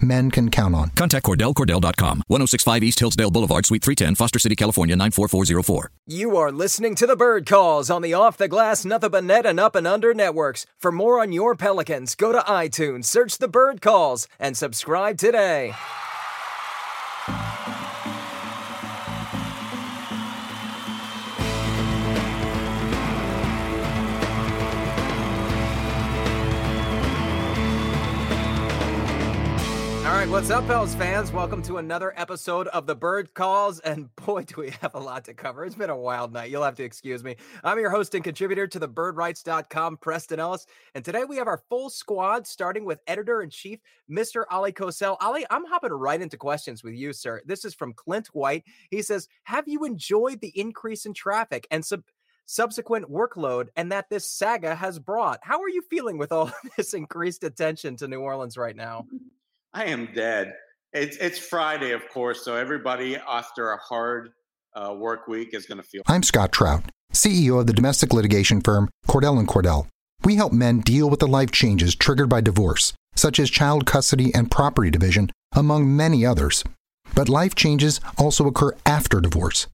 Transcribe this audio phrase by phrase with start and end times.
[0.00, 0.90] men can count on.
[0.90, 2.22] Contact Cordell, CordellCordell.com.
[2.28, 5.90] 1065 East Hillsdale Boulevard, Suite 310, Foster City, California, 94404.
[6.06, 9.46] You are listening to the Bird Calls on the Off the Glass, Nothing But Net,
[9.46, 10.66] and Up and Under networks.
[10.78, 15.74] For more on your Pelicans, go to iTunes, search the Bird Calls, and subscribe today.
[30.34, 31.30] What's up, Pels fans?
[31.30, 33.78] Welcome to another episode of the Bird Calls.
[33.78, 35.64] And boy, do we have a lot to cover.
[35.64, 36.50] It's been a wild night.
[36.50, 37.36] You'll have to excuse me.
[37.62, 40.66] I'm your host and contributor to the birdwrites.com, Preston Ellis.
[40.96, 43.78] And today we have our full squad, starting with editor in chief,
[44.10, 44.42] Mr.
[44.50, 45.16] Oleh Kosel.
[45.20, 47.40] Oleh, I'm hopping right into questions with you, sir.
[47.46, 48.64] This is from Clint White.
[48.90, 52.02] He says, Have you enjoyed the increase in traffic and sub-
[52.44, 55.38] subsequent workload and that this saga has brought?
[55.42, 59.06] How are you feeling with all this increased attention to New Orleans right now?
[59.74, 60.54] I am dead.
[60.92, 64.30] It's it's Friday, of course, so everybody after a hard
[64.76, 66.02] uh, work week is going to feel.
[66.06, 69.88] I'm Scott Trout, CEO of the domestic litigation firm Cordell and Cordell.
[70.22, 74.32] We help men deal with the life changes triggered by divorce, such as child custody
[74.32, 76.62] and property division, among many others.
[77.16, 79.66] But life changes also occur after divorce.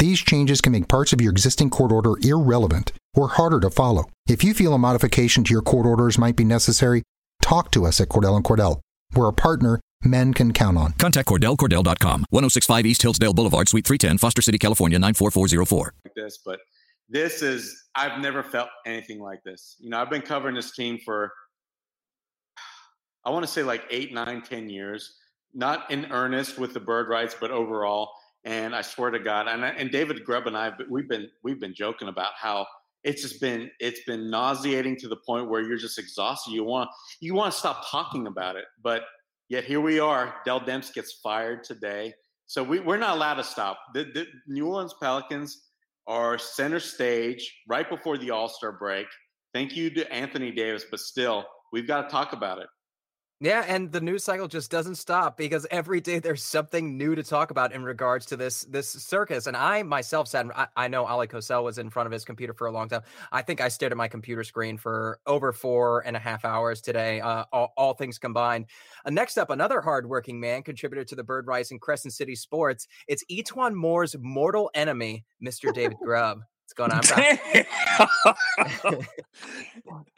[0.00, 4.06] These changes can make parts of your existing court order irrelevant or harder to follow.
[4.28, 7.04] If you feel a modification to your court orders might be necessary,
[7.40, 8.80] talk to us at Cordell and Cordell.
[9.16, 10.92] We're a partner men can count on.
[10.92, 12.26] Contact CordellCordell.com.
[12.30, 15.94] 1065 East Hillsdale Boulevard, Suite 310, Foster City, California, 94404.
[16.04, 16.60] Like this, but
[17.08, 19.76] this is I've never felt anything like this.
[19.78, 21.32] You know, I've been covering this team for
[23.24, 25.16] I want to say like eight, nine, ten years.
[25.54, 28.10] Not in earnest with the Bird Writes, but overall.
[28.44, 31.60] And I swear to God, and, I, and David Grubb and I, we've been we've
[31.60, 32.66] been joking about how
[33.04, 36.52] it's just been it's been nauseating to the point where you're just exhausted.
[36.52, 39.02] You want you want to stop talking about it, but
[39.48, 40.36] yet here we are.
[40.44, 42.14] Dell Demps gets fired today,
[42.46, 43.78] so we, we're not allowed to stop.
[43.94, 45.68] The, the New Orleans Pelicans
[46.06, 49.06] are center stage right before the All Star break.
[49.52, 52.66] Thank you to Anthony Davis, but still, we've got to talk about it.
[53.44, 57.22] Yeah, and the news cycle just doesn't stop because every day there's something new to
[57.22, 59.46] talk about in regards to this this circus.
[59.46, 62.54] And I myself said, I, I know Oleh Kosel was in front of his computer
[62.54, 63.02] for a long time.
[63.30, 66.80] I think I stared at my computer screen for over four and a half hours
[66.80, 68.64] today, uh, all, all, things combined.
[69.04, 72.88] Uh, next up, another hardworking man, contributor to the Bird Writes and Crescent City Sports.
[73.08, 75.70] It's E'Twaun Moore's mortal enemy, Mr.
[75.70, 76.40] David Grubb.
[76.64, 77.02] What's going on,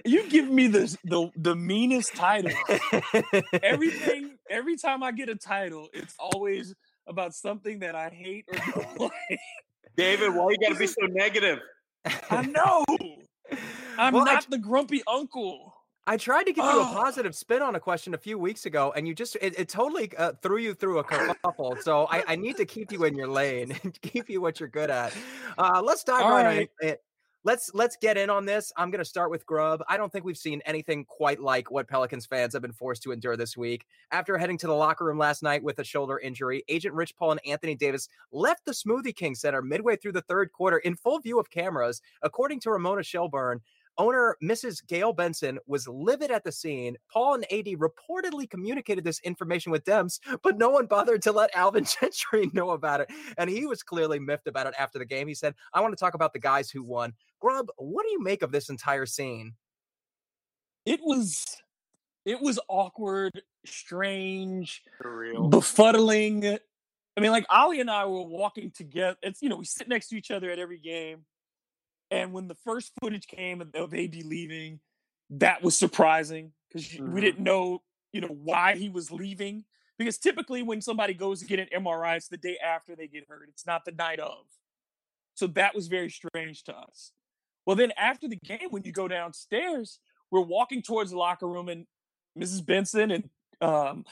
[0.04, 2.52] you give me the, the the meanest title.
[3.64, 6.72] Everything, every time I get a title, it's always
[7.08, 9.40] about something that I hate or don't like.
[9.96, 11.58] David, why you gotta be so negative?
[12.30, 12.84] I know.
[13.98, 15.74] I'm well, not I, the grumpy uncle.
[16.06, 16.92] I tried to give you a oh.
[16.92, 20.10] positive spin on a question a few weeks ago, and you just it, it totally
[20.16, 21.76] uh, threw you through a couple.
[21.80, 24.68] so I, I, need to keep you in your lane and keep you what you're
[24.68, 25.12] good at.
[25.58, 26.70] Uh, let's dive All right, right.
[26.80, 26.96] in.
[27.46, 28.72] Let's let's get in on this.
[28.76, 29.80] I'm going to start with Grubb.
[29.88, 33.12] I don't think we've seen anything quite like what Pelicans fans have been forced to
[33.12, 33.86] endure this week.
[34.10, 37.30] After heading to the locker room last night with a shoulder injury, Agent Rich Paul
[37.30, 41.20] and Anthony Davis left the Smoothie King Center midway through the third quarter in full
[41.20, 43.60] view of cameras, according to Ramona Shelburne.
[43.98, 44.86] Owner Mrs.
[44.86, 46.96] Gayle Benson was livid at the scene.
[47.12, 51.54] Paul and AD reportedly communicated this information with Demps, but no one bothered to let
[51.54, 53.10] Alvin Gentry know about it.
[53.38, 55.28] And he was clearly miffed about it after the game.
[55.28, 57.12] He said, I want to talk about the guys who won.
[57.40, 59.54] Grubb, what do you make of this entire scene?
[60.84, 61.56] It was
[62.24, 64.82] it was awkward, strange,
[65.50, 66.58] befuddling.
[67.16, 69.16] I mean, like Oleh and I were walking together.
[69.22, 71.24] It's you know, we sit next to each other at every game.
[72.10, 74.80] And when the first footage came of AD leaving,
[75.30, 77.12] that was surprising because mm-hmm.
[77.12, 77.82] we didn't know,
[78.12, 79.64] you know, why he was leaving.
[79.98, 83.24] Because typically, when somebody goes to get an MRI, it's the day after they get
[83.28, 83.48] hurt.
[83.48, 84.44] It's not the night of.
[85.34, 87.12] So that was very strange to us.
[87.64, 89.98] Well, then after the game, when you go downstairs,
[90.30, 91.86] we're walking towards the locker room, and
[92.38, 92.64] Mrs.
[92.64, 93.30] Benson and
[93.60, 94.04] um,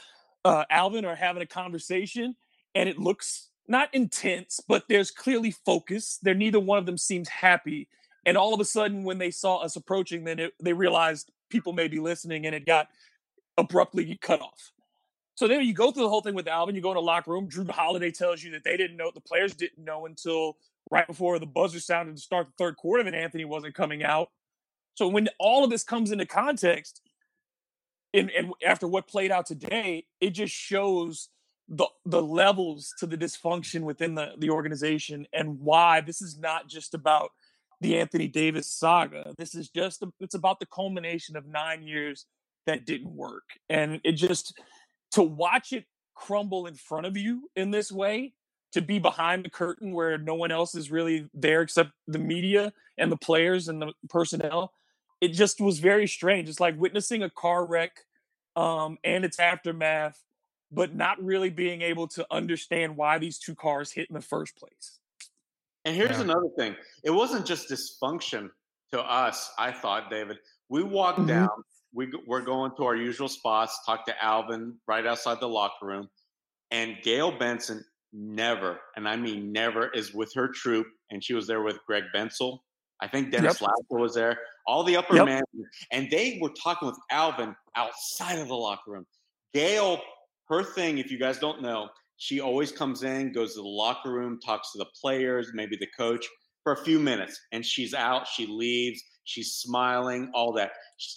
[0.43, 2.35] uh, Alvin are having a conversation,
[2.73, 6.19] and it looks not intense, but there's clearly focus.
[6.21, 7.87] There neither one of them seems happy.
[8.25, 11.73] And all of a sudden, when they saw us approaching, then it, they realized people
[11.73, 12.87] may be listening, and it got
[13.57, 14.71] abruptly cut off.
[15.35, 16.75] So then you go through the whole thing with Alvin.
[16.75, 17.49] You go in a locker room.
[17.49, 20.57] Jrue Holiday tells you that they didn't know, the players didn't know until
[20.91, 24.29] right before the buzzer sounded to start the third quarter that Anthony wasn't coming out.
[24.95, 27.01] So when all of this comes into context,
[28.13, 31.29] and, and after what played out today, it just shows
[31.67, 36.67] the the levels to the dysfunction within the, the organization and why this is not
[36.67, 37.31] just about
[37.81, 39.33] the Anthony Davis saga.
[39.37, 42.25] This is just it's about the culmination of nine years
[42.67, 43.43] that didn't work.
[43.69, 44.59] And it just
[45.11, 45.85] to watch it
[46.15, 48.33] crumble in front of you in this way,
[48.73, 52.73] to be behind the curtain where no one else is really there except the media
[52.97, 54.71] and the players and the personnel
[55.21, 56.49] it just was very strange.
[56.49, 58.01] It's like witnessing a car wreck
[58.55, 60.21] um, and its aftermath,
[60.75, 64.55] but not really being able to understand why these two cars hit in the first
[64.55, 64.99] place.
[65.85, 66.21] And here's yeah.
[66.21, 68.49] another thing it wasn't just dysfunction
[68.91, 70.37] to us, I thought, David.
[70.69, 71.27] We walked mm-hmm.
[71.27, 71.49] down,
[71.93, 76.09] we, we're going to our usual spots, talk to Alvin right outside the locker room,
[76.71, 77.83] and Gayle Benson
[78.13, 82.05] never, and I mean never, is with her troop, and she was there with Greg
[82.15, 82.59] Bensel
[83.01, 83.71] I think Dennis yep.
[83.89, 84.39] was there.
[84.67, 85.25] All the upper yep.
[85.25, 89.05] management, and they were talking with Alvin outside of the locker room.
[89.53, 90.01] Gayle,
[90.49, 94.11] her thing, if you guys don't know, she always comes in, goes to the locker
[94.11, 96.25] room, talks to the players, maybe the coach
[96.63, 98.27] for a few minutes, and she's out.
[98.27, 99.01] She leaves.
[99.25, 100.71] She's smiling, all that.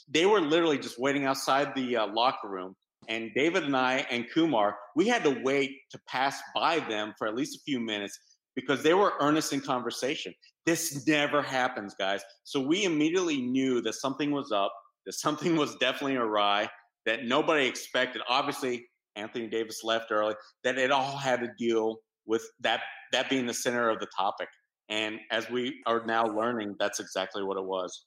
[0.09, 2.75] They were literally just waiting outside the uh, locker room.
[3.09, 7.27] And David and I and Kumar, we had to wait to pass by them for
[7.29, 8.19] at least a few minutes
[8.57, 10.35] because they were earnest in conversation.
[10.67, 12.23] This never happens, guys.
[12.45, 14.73] So we immediately knew that something was up,
[15.07, 16.69] that something was definitely awry,
[17.07, 18.21] that nobody expected.
[18.29, 18.88] Obviously,
[19.19, 20.35] Anthony Davis left early,
[20.65, 22.81] that it all had to deal with that
[23.13, 24.49] that being the center of the topic.
[24.89, 28.07] And as we are now learning, that's exactly what it was.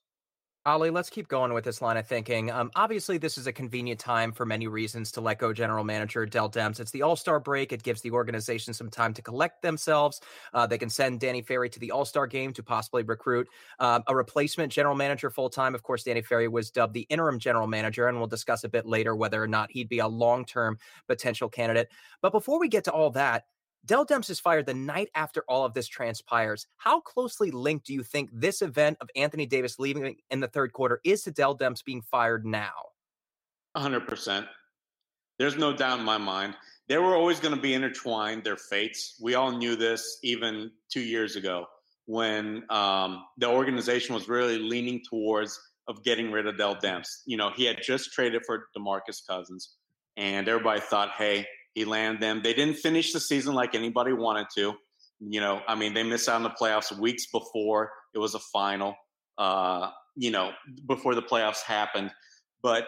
[0.67, 2.51] Oleh, let's keep going with this line of thinking.
[2.51, 6.23] Um, obviously, this is a convenient time for many reasons to let go general manager
[6.23, 6.79] Dell Demps.
[6.79, 7.71] It's the All Star break.
[7.71, 10.21] It gives the organization some time to collect themselves.
[10.53, 13.47] Uh, they can send Danny Ferry to the All Star game to possibly recruit
[13.79, 15.73] uh, a replacement general manager full time.
[15.73, 18.85] Of course, Danny Ferry was dubbed the interim general manager, and we'll discuss a bit
[18.85, 20.77] later whether or not he'd be a long term
[21.07, 21.89] potential candidate.
[22.21, 23.45] But before we get to all that,
[23.83, 26.67] Dell Demps is fired the night after all of this transpires.
[26.77, 30.71] How closely linked do you think this event of Anthony Davis leaving in the third
[30.71, 32.73] quarter is to Dell Demps being fired now?
[33.75, 34.47] 100%.
[35.39, 36.55] There's no doubt in my mind.
[36.87, 39.15] They were always going to be intertwined, their fates.
[39.19, 41.65] We all knew this even two years ago
[42.05, 47.21] when um, the organization was really leaning towards of getting rid of Dell Demps.
[47.25, 49.77] You know, he had just traded for DeMarcus Cousins,
[50.17, 52.41] and everybody thought, hey, he landed them.
[52.43, 54.73] They didn't finish the season like anybody wanted to.
[55.19, 58.39] You know, I mean, they missed out on the playoffs weeks before it was a
[58.39, 58.95] final.
[59.37, 60.51] Uh, you know,
[60.87, 62.11] before the playoffs happened,
[62.61, 62.87] but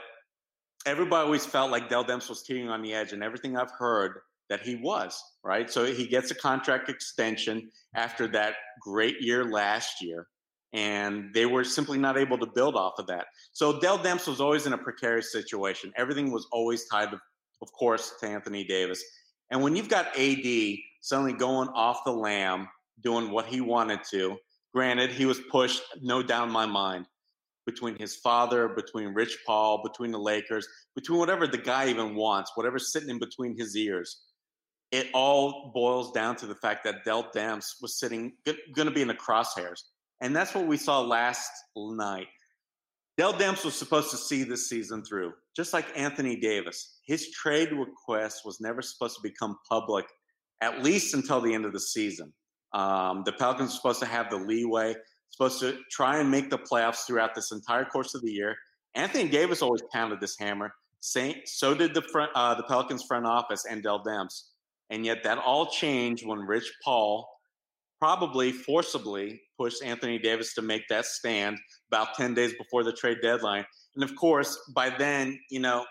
[0.86, 4.20] everybody always felt like Dell Demps was teetering on the edge, and everything I've heard
[4.50, 5.70] that he was right.
[5.72, 10.28] So he gets a contract extension after that great year last year,
[10.74, 13.28] and they were simply not able to build off of that.
[13.54, 15.94] So Dell Demps was always in a precarious situation.
[15.96, 17.20] Everything was always tied to
[17.62, 19.04] of course, to Anthony Davis.
[19.52, 22.68] And when you've got AD suddenly going off the lam,
[23.02, 24.38] doing what he wanted to,
[24.74, 27.06] granted, he was pushed, no doubt in my mind,
[27.66, 32.52] between his father, between Rich Paul, between the Lakers, between whatever the guy even wants,
[32.56, 34.22] whatever's sitting in between his ears.
[34.92, 39.02] It all boils down to the fact that Dell Demps was sitting, going to be
[39.02, 39.82] in the crosshairs.
[40.22, 42.28] And that's what we saw last night.
[43.18, 47.00] Dell Demps was supposed to see this season through, just like Anthony Davis.
[47.06, 50.06] His trade request was never supposed to become public,
[50.62, 52.34] at least until the end of the season.
[52.74, 54.96] Um, the Pelicans were supposed to have the leeway,
[55.30, 58.56] supposed to try and make the playoffs throughout this entire course of the year.
[58.96, 60.74] Anthony Davis always pounded this hammer.
[61.00, 64.44] So did the front, uh, the Pelicans front office and Dell Demps.
[64.90, 67.28] And yet that all changed when Rich Paul
[68.00, 71.58] probably forcibly pushed Anthony Davis to make that stand
[71.90, 73.64] about 10 days before the trade deadline.
[73.96, 75.86] And of course, by then, you know,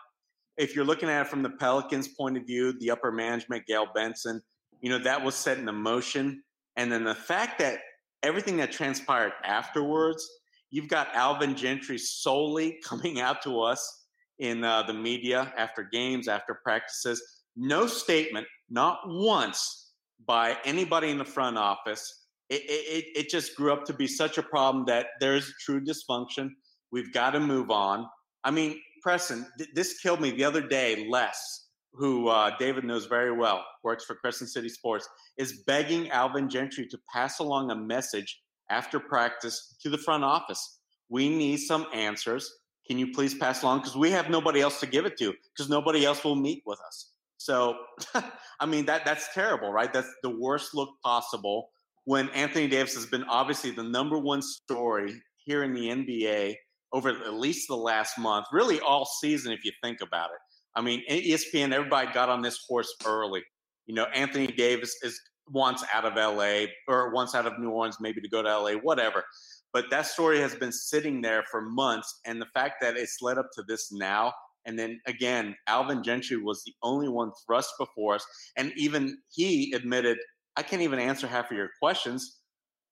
[0.59, 3.87] if you're looking at it from the Pelicans' point of view, the upper management, Gayle
[3.95, 4.43] Benson,
[4.83, 6.43] you know, that was set in motion.
[6.77, 7.79] And then the fact that
[8.23, 10.29] everything that transpired afterwards,
[10.71, 14.05] you've got Alvin Gentry solely coming out to us
[14.39, 17.23] in uh, the media after games, after practices.
[17.57, 19.93] No statement, not once
[20.27, 22.22] by anybody in the front office.
[22.49, 26.51] It, it, it just grew up to be such a problem that there's true dysfunction.
[26.91, 28.07] We've got to move on.
[28.45, 31.07] I mean, Preston, th- this killed me the other day.
[31.09, 35.09] Les, who uh, David knows very well, works for Crescent City Sports,
[35.39, 40.81] is begging Alvin Gentry to pass along a message after practice to the front office.
[41.09, 42.51] We need some answers.
[42.89, 43.81] Can you please pass along?
[43.81, 46.81] Because we have nobody else to give it to, because nobody else will meet with
[46.87, 47.11] us.
[47.37, 47.77] So,
[48.61, 49.93] I mean, that that's terrible, right?
[49.93, 51.71] That's the worst look possible
[52.05, 56.57] when Anthony Davis has been obviously the number one story here in the NBA
[56.93, 60.39] over at least the last month, really all season, if you think about it.
[60.75, 63.43] I mean, ESPN, everybody got on this horse early.
[63.87, 67.99] You know, Anthony Davis is wants out of LA or wants out of New Orleans,
[68.01, 69.25] maybe to go to LA, whatever.
[69.73, 72.21] But that story has been sitting there for months.
[72.27, 74.33] And the fact that it's led up to this now,
[74.67, 78.27] and then again, Alvin Gentry was the only one thrust before us.
[78.57, 80.19] And even he admitted,
[80.57, 82.39] I can't even answer half of your questions.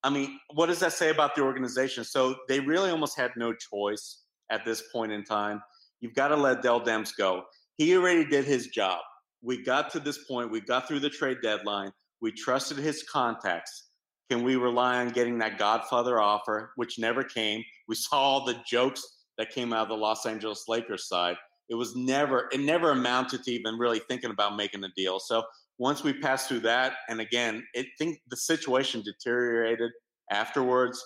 [0.03, 2.03] I mean, what does that say about the organization?
[2.03, 5.61] So they really almost had no choice at this point in time.
[5.99, 7.43] You've got to let Dell Demps go.
[7.77, 8.99] He already did his job.
[9.43, 10.51] We got to this point.
[10.51, 11.91] We got through the trade deadline.
[12.21, 13.89] We trusted his contacts.
[14.29, 17.63] Can we rely on getting that Godfather offer, which never came?
[17.87, 19.03] We saw all the jokes
[19.37, 21.35] that came out of the Los Angeles Lakers side.
[21.69, 25.19] It was never, it never amounted to even really thinking about making a deal.
[25.19, 25.43] So
[25.81, 29.89] once we passed through that, and again, it think the situation deteriorated
[30.29, 31.03] afterwards.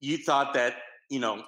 [0.00, 0.76] You thought that
[1.10, 1.44] you know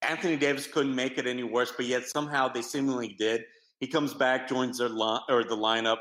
[0.00, 3.44] Anthony Davis couldn't make it any worse, but yet somehow they seemingly did.
[3.80, 5.98] He comes back, joins their line or the lineup.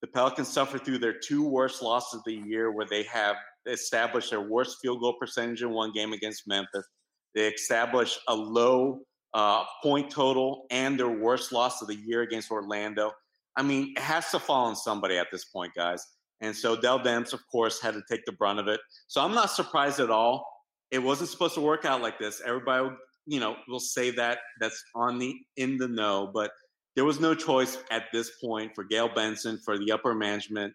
[0.00, 3.34] The Pelicans suffer through their two worst losses of the year, where they have
[3.66, 6.86] established their worst field goal percentage in one game against Memphis.
[7.34, 9.00] They establish a low
[9.32, 13.10] uh, point total and their worst loss of the year against Orlando.
[13.56, 16.04] I mean, it has to fall on somebody at this point, guys.
[16.40, 18.80] And so Dell Demps, of course, had to take the brunt of it.
[19.06, 20.46] So I'm not surprised at all.
[20.90, 22.42] It wasn't supposed to work out like this.
[22.44, 22.90] Everybody,
[23.26, 26.50] you know, will say that that's on the in the know, but
[26.96, 30.72] there was no choice at this point for Gayle Benson, for the upper management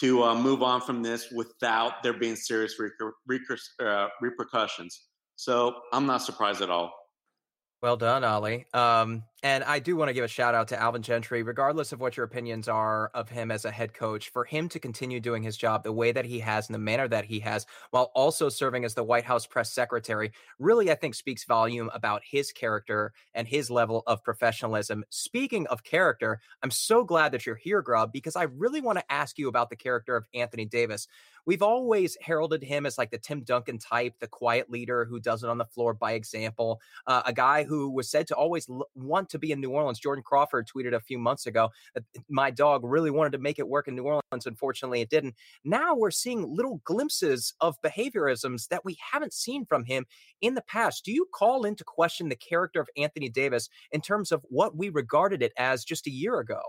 [0.00, 5.06] to uh, move on from this without there being serious uh, repercussions.
[5.36, 6.92] So I'm not surprised at all.
[7.82, 8.64] Well done, Oleh.
[8.74, 12.00] Um, and I do want to give a shout out to Alvin Gentry, regardless of
[12.00, 15.44] what your opinions are of him as a head coach, for him to continue doing
[15.44, 18.48] his job the way that he has in the manner that he has, while also
[18.48, 23.12] serving as the White House press secretary, really, I think, speaks volume about his character
[23.32, 25.04] and his level of professionalism.
[25.10, 29.12] Speaking of character, I'm so glad that you're here, Grubb, because I really want to
[29.12, 31.06] ask you about the character of Anthony Davis.
[31.46, 35.42] We've always heralded him as like the Tim Duncan type, the quiet leader who does
[35.42, 38.86] it on the floor by example, uh, a guy who was said to always l-
[38.94, 39.98] want to be in New Orleans.
[39.98, 43.68] Jordan Crawford tweeted a few months ago that my dog really wanted to make it
[43.68, 44.46] work in New Orleans.
[44.46, 45.34] Unfortunately, it didn't.
[45.64, 50.06] Now we're seeing little glimpses of behaviorisms that we haven't seen from him
[50.40, 51.04] in the past.
[51.04, 54.88] Do you call into question the character of Anthony Davis in terms of what we
[54.88, 56.60] regarded it as just a year ago?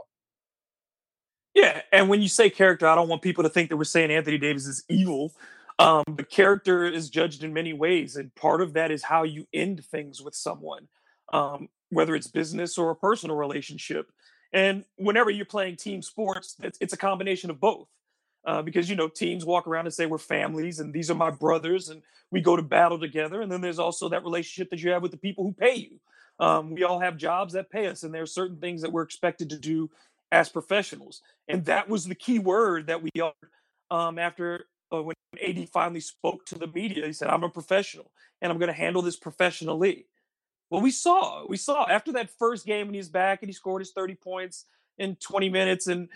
[1.54, 4.12] Yeah, and when you say character, I don't want people to think that we're saying
[4.12, 5.34] Anthony Davis is evil.
[5.80, 9.48] Um, but character is judged in many ways, and part of that is how you
[9.54, 10.90] end things with someone,
[11.32, 14.12] um, whether it's business or a personal relationship.
[14.54, 17.88] And whenever you're playing team sports, it's, a combination of both.
[18.46, 21.30] Uh, because you know teams walk around and say we're families and these are my
[21.30, 24.92] brothers and we go to battle together and then there's also that relationship that you
[24.92, 26.00] have with the people who pay you
[26.40, 29.04] um, we all have jobs that pay us and there are certain things that we're
[29.04, 29.90] expected to do
[30.32, 31.22] as professionals.
[31.48, 33.34] And that was the key word that we are
[33.92, 37.06] um, after uh, when AD finally spoke to the media.
[37.06, 40.06] He said, I'm a professional and I'm going to handle this professionally.
[40.70, 43.82] Well, we saw, we saw after that first game when he's back and he scored
[43.82, 44.66] his 30 points
[44.98, 45.88] in 20 minutes.
[45.88, 46.10] And,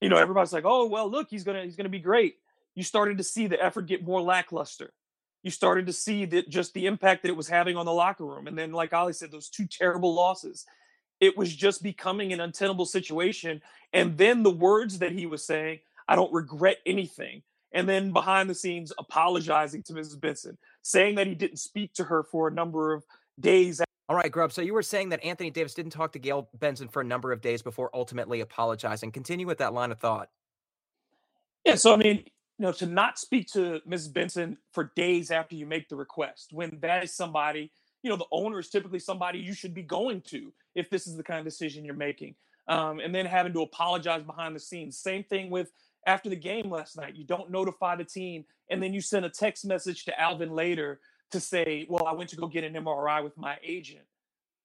[0.00, 2.36] you know, everybody's like, oh, well, look, he's going to, he's to be great.
[2.74, 4.92] You started to see the effort get more lackluster.
[5.42, 8.24] You started to see that just the impact that it was having on the locker
[8.24, 8.46] room.
[8.46, 10.66] And then, like Oleh said, those two terrible losses
[11.20, 13.62] it was just becoming an untenable situation.
[13.92, 17.42] And then the words that he was saying, I don't regret anything.
[17.72, 20.20] And then behind the scenes, apologizing to Mrs.
[20.20, 23.04] Benson, saying that he didn't speak to her for a number of
[23.40, 23.80] days.
[24.08, 24.52] All right, Grubb.
[24.52, 27.32] So you were saying that Anthony Davis didn't talk to Gayle Benson for a number
[27.32, 29.10] of days before ultimately apologizing.
[29.10, 30.28] Continue with that line of thought.
[31.64, 31.74] Yeah.
[31.74, 32.18] So, I mean,
[32.58, 34.12] you know, to not speak to Mrs.
[34.12, 37.72] Benson for days after you make the request, when that is somebody
[38.06, 41.16] you know the owner is typically somebody you should be going to if this is
[41.16, 42.36] the kind of decision you're making
[42.68, 45.72] um, and then having to apologize behind the scenes same thing with
[46.06, 49.28] after the game last night you don't notify the team and then you send a
[49.28, 53.22] text message to alvin later to say well i went to go get an mri
[53.22, 54.04] with my agent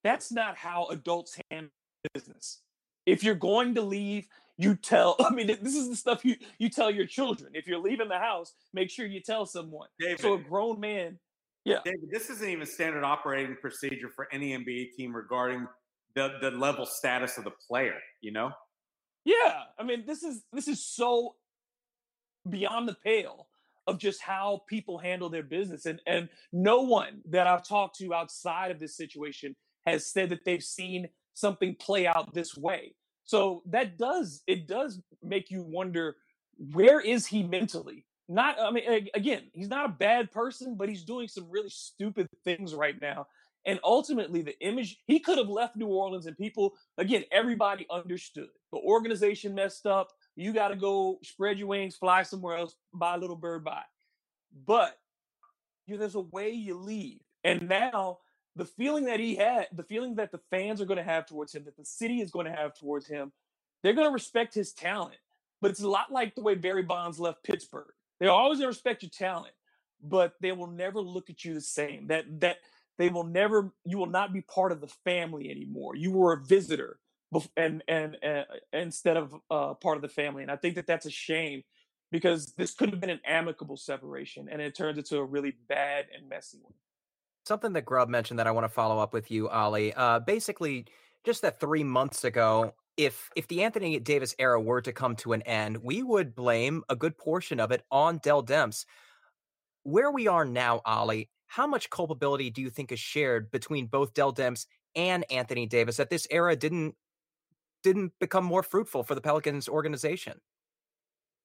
[0.04, 1.72] that's not how adults handle
[2.14, 2.62] business
[3.06, 4.28] if you're going to leave
[4.58, 7.80] you tell i mean this is the stuff you you tell your children if you're
[7.80, 10.20] leaving the house make sure you tell someone David.
[10.20, 11.18] so a grown man
[11.64, 11.80] yeah.
[11.86, 15.68] David, this isn't even standard operating procedure for any NBA team regarding
[16.16, 18.52] the the level status of the player, you know?
[19.26, 19.64] Yeah.
[19.78, 21.36] I mean, this is this is so
[22.50, 23.48] beyond the pale
[23.88, 25.86] of just how people handle their business.
[25.86, 30.46] And and no one that I've talked to outside of this situation has said that
[30.46, 32.96] they've seen something play out this way.
[33.24, 36.16] So that does it does make you wonder
[36.58, 38.60] where is he mentally not.
[38.60, 42.74] I mean, again, he's not a bad person, but he's doing some really stupid things
[42.74, 43.28] right now.
[43.66, 48.50] And ultimately, the image he could have left New Orleans, and people again, everybody understood.
[48.72, 50.10] The organization messed up.
[50.36, 53.82] You got to go spread your wings, fly somewhere else, buy a little bird by.
[54.66, 54.98] But
[55.86, 58.20] you know, there's a way you leave, and now
[58.56, 61.54] the feeling that he had, the feeling that the fans are going to have towards
[61.54, 63.32] him, that the city is going to have towards him,
[63.82, 65.18] they're going to respect his talent.
[65.62, 67.94] But it's a lot like the way Barry Bonds left Pittsburgh.
[68.20, 69.54] They're always going to respect your talent,
[70.04, 72.08] but they will never look at you the same.
[72.08, 72.58] That that
[72.98, 75.96] they will never, you will not be part of the family anymore.
[75.96, 77.00] You were a visitor,
[77.58, 80.42] and and, and instead of uh, part of the family.
[80.44, 81.64] And I think that that's a shame
[82.12, 86.06] because this could have been an amicable separation, and it turns into a really bad
[86.16, 86.74] and messy one.
[87.48, 89.94] Something that Grubb mentioned that I want to follow up with you, Oleh.
[89.96, 90.86] Uh, basically,
[91.24, 95.34] just that three months ago, if if the Anthony Davis era were to come to
[95.34, 98.86] an end, we would blame a good portion of it on Dell Demps.
[99.84, 104.14] Where we are now, Oleh, how much culpability do you think is shared between both
[104.14, 106.96] Dell Demps and Anthony Davis that this era didn't
[107.84, 110.40] didn't become more fruitful for the Pelicans organization?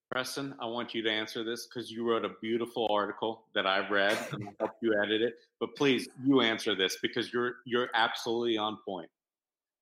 [0.09, 3.87] Preston, I want you to answer this because you wrote a beautiful article that I
[3.89, 5.35] read and I hope you edit it.
[5.59, 9.09] But please, you answer this because you're you're absolutely on point.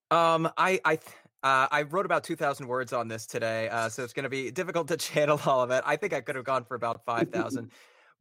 [0.09, 0.95] Um, I I
[1.43, 4.29] uh, I wrote about two thousand words on this today, uh, so it's going to
[4.29, 5.83] be difficult to channel all of it.
[5.85, 7.71] I think I could have gone for about five thousand.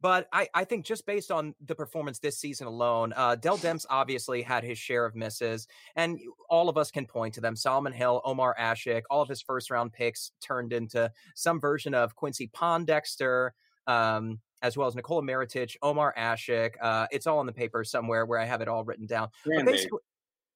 [0.01, 3.85] But I, I think just based on the performance this season alone, uh, Dell Demps
[3.89, 7.55] obviously had his share of misses, and all of us can point to them.
[7.55, 12.15] Solomon Hill, Omer Asik, all of his first round picks turned into some version of
[12.15, 13.51] Quincy Pondexter.
[13.87, 16.73] Um, as well as Nikola Mirotic, Omer Asik.
[16.81, 19.29] Uh, it's all in the paper somewhere where I have it all written down.
[19.45, 19.99] basically,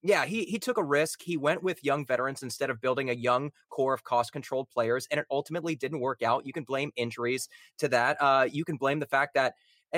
[0.02, 1.22] yeah, he he took a risk.
[1.22, 5.08] He went with young veterans instead of building a young core of cost controlled players,
[5.12, 6.46] and it ultimately didn't work out.
[6.46, 8.18] You can blame injuries to that.
[8.22, 9.56] Uh, you can blame the fact that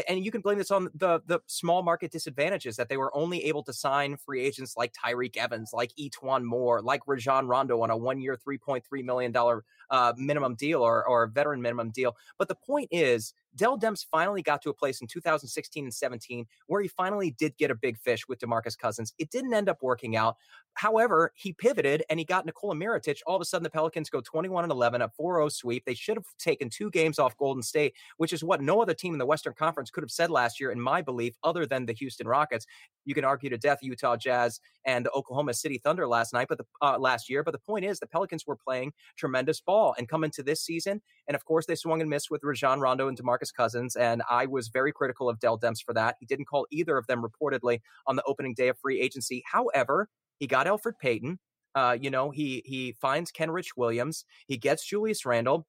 [0.07, 3.43] and you can blame this on the the small market disadvantages that they were only
[3.45, 7.89] able to sign free agents like Tyreke Evans, like E'Twaun Moore, like Rajon Rondo on
[7.89, 11.91] a one year, three point three million dollar uh, minimum deal or or veteran minimum
[11.91, 12.15] deal.
[12.37, 16.45] But the point is, Dell Demps finally got to a place in 2016 and 17
[16.67, 19.13] where he finally did get a big fish with DeMarcus Cousins.
[19.17, 20.37] It didn't end up working out.
[20.75, 23.19] However, he pivoted and he got Nikola Mirotic.
[23.27, 25.83] All of a sudden, the Pelicans go 21 and 11, a 4 0 sweep.
[25.85, 29.13] They should have taken two games off Golden State, which is what no other team
[29.13, 31.93] in the Western Conference could have said last year, in my belief, other than the
[31.93, 32.65] Houston Rockets.
[33.03, 36.57] You can argue to death Utah Jazz and the Oklahoma City Thunder last night, but
[36.57, 37.43] the uh, last year.
[37.43, 41.01] But the point is, the Pelicans were playing tremendous ball and come into this season.
[41.27, 43.95] And of course, they swung and missed with Rajon Rondo and DeMarcus Cousins.
[43.95, 46.17] And I was very critical of Dell Demps for that.
[46.19, 49.41] He didn't call either of them reportedly on the opening day of free agency.
[49.49, 51.39] However, he got Elfrid Payton.
[51.73, 54.25] Uh, you know, he he finds Kenrich Williams.
[54.47, 55.65] He gets Julius Randle.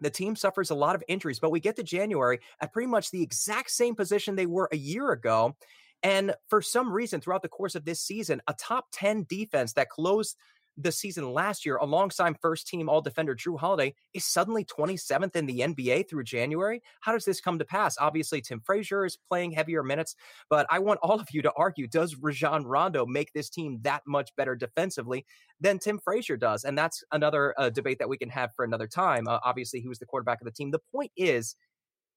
[0.00, 3.10] The team suffers a lot of injuries, but we get to January at pretty much
[3.10, 5.54] the exact same position they were a year ago.
[6.02, 9.88] And for some reason, throughout the course of this season, a top 10 defense that
[9.88, 10.36] closed
[10.76, 15.46] the season last year alongside first team all defender Jrue Holiday is suddenly 27th in
[15.46, 16.82] the NBA through January.
[17.00, 17.96] How does this come to pass?
[18.00, 20.16] Obviously, Tim Frazier is playing heavier minutes,
[20.50, 24.02] but I want all of you to argue does Rajon Rondo make this team that
[24.06, 25.24] much better defensively
[25.60, 26.64] than Tim Frazier does?
[26.64, 29.28] And that's another uh, debate that we can have for another time.
[29.28, 30.70] Uh, obviously, he was the quarterback of the team.
[30.70, 31.56] The point is,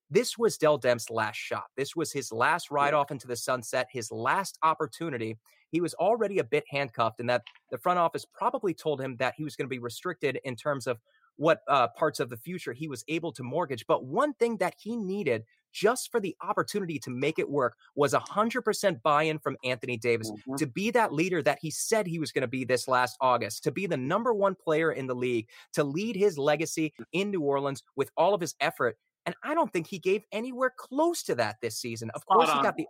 [0.09, 1.65] this was Dell Demps' last shot.
[1.75, 5.37] This was his last ride off into the sunset, his last opportunity.
[5.71, 9.33] He was already a bit handcuffed, and that the front office probably told him that
[9.37, 10.97] he was going to be restricted in terms of
[11.35, 13.85] what uh, parts of the future he was able to mortgage.
[13.87, 18.13] But one thing that he needed just for the opportunity to make it work was
[18.13, 20.55] 100% buy in from Anthony Davis mm-hmm.
[20.55, 23.63] to be that leader that he said he was going to be this last August,
[23.63, 27.41] to be the number one player in the league, to lead his legacy in New
[27.41, 28.97] Orleans with all of his effort.
[29.27, 32.09] And I don't think he gave anywhere close to that this season.
[32.15, 32.87] Of course, he got the.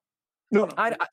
[0.52, 0.72] No, no.
[0.78, 1.08] I, I,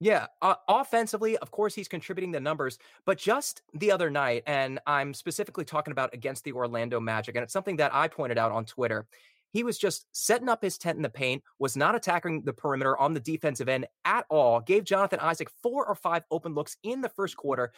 [0.00, 4.80] yeah, uh, offensively, of course, he's contributing the numbers, but just the other night, and
[4.86, 8.50] I'm specifically talking about against the Orlando Magic, and it's something that I pointed out
[8.50, 9.06] on Twitter.
[9.52, 12.98] He was just setting up his tent in the paint, was not attacking the perimeter
[12.98, 17.00] on the defensive end at all, gave Jonathan Isaac four or five open looks in
[17.00, 17.72] the first quarter,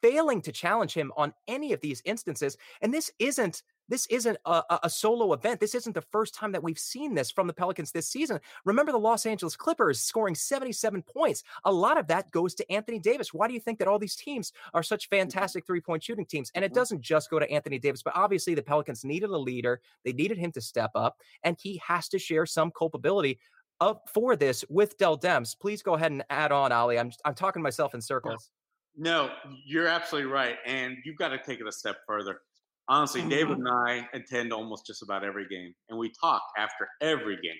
[0.00, 2.56] failing to challenge him on any of these instances.
[2.82, 5.60] And this isn't this isn't a, a, solo event.
[5.60, 8.40] This isn't the first time that we've seen this from the Pelicans this season.
[8.64, 11.42] Remember the Los Angeles Clippers scoring 77 points.
[11.64, 13.34] A lot of that goes to Anthony Davis.
[13.34, 15.20] Why do you think that all these teams are such mm-hmm.
[15.20, 16.50] fantastic three point shooting teams?
[16.54, 16.76] And it mm-hmm.
[16.76, 19.80] doesn't just go to Anthony Davis, but obviously the Pelicans needed a leader.
[20.04, 23.38] They needed him to step up, and he has to share some culpability
[23.80, 25.58] up for this with Dell Demps.
[25.58, 26.98] Please go ahead and add on, Oleh.
[26.98, 28.50] I'm I'm talking myself in circles.
[28.96, 29.30] No,
[29.64, 32.40] you're absolutely right, and you've got to take it a step further
[32.88, 33.30] Honestly, mm-hmm.
[33.30, 37.56] David and I attend almost just about every game, and we talk after every game.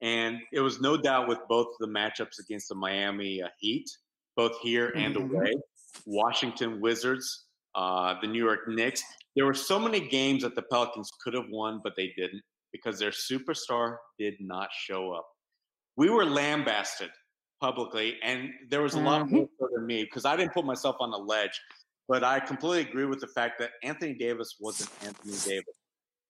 [0.00, 3.88] And it was no doubt with both the matchups against the Miami uh, Heat,
[4.36, 5.34] both here and mm-hmm.
[5.34, 5.52] away,
[6.06, 9.02] Washington Wizards, uh, the New York Knicks.
[9.36, 12.98] There were so many games that the Pelicans could have won, but they didn't because
[12.98, 15.26] their superstar did not show up.
[15.96, 17.10] We were lambasted
[17.60, 19.36] publicly, and there was a lot mm-hmm.
[19.36, 21.60] more than me because I didn't put myself on the ledge.
[22.08, 25.78] But I completely agree with the fact that Anthony Davis wasn't Anthony Davis.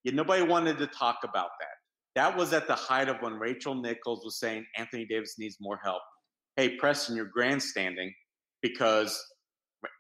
[0.04, 1.76] Yet nobody wanted to talk about that.
[2.14, 5.80] That was at the height of when Rachel Nichols was saying Anthony Davis needs more
[5.82, 6.02] help.
[6.56, 8.12] Hey, Preston, you're grandstanding
[8.60, 9.18] because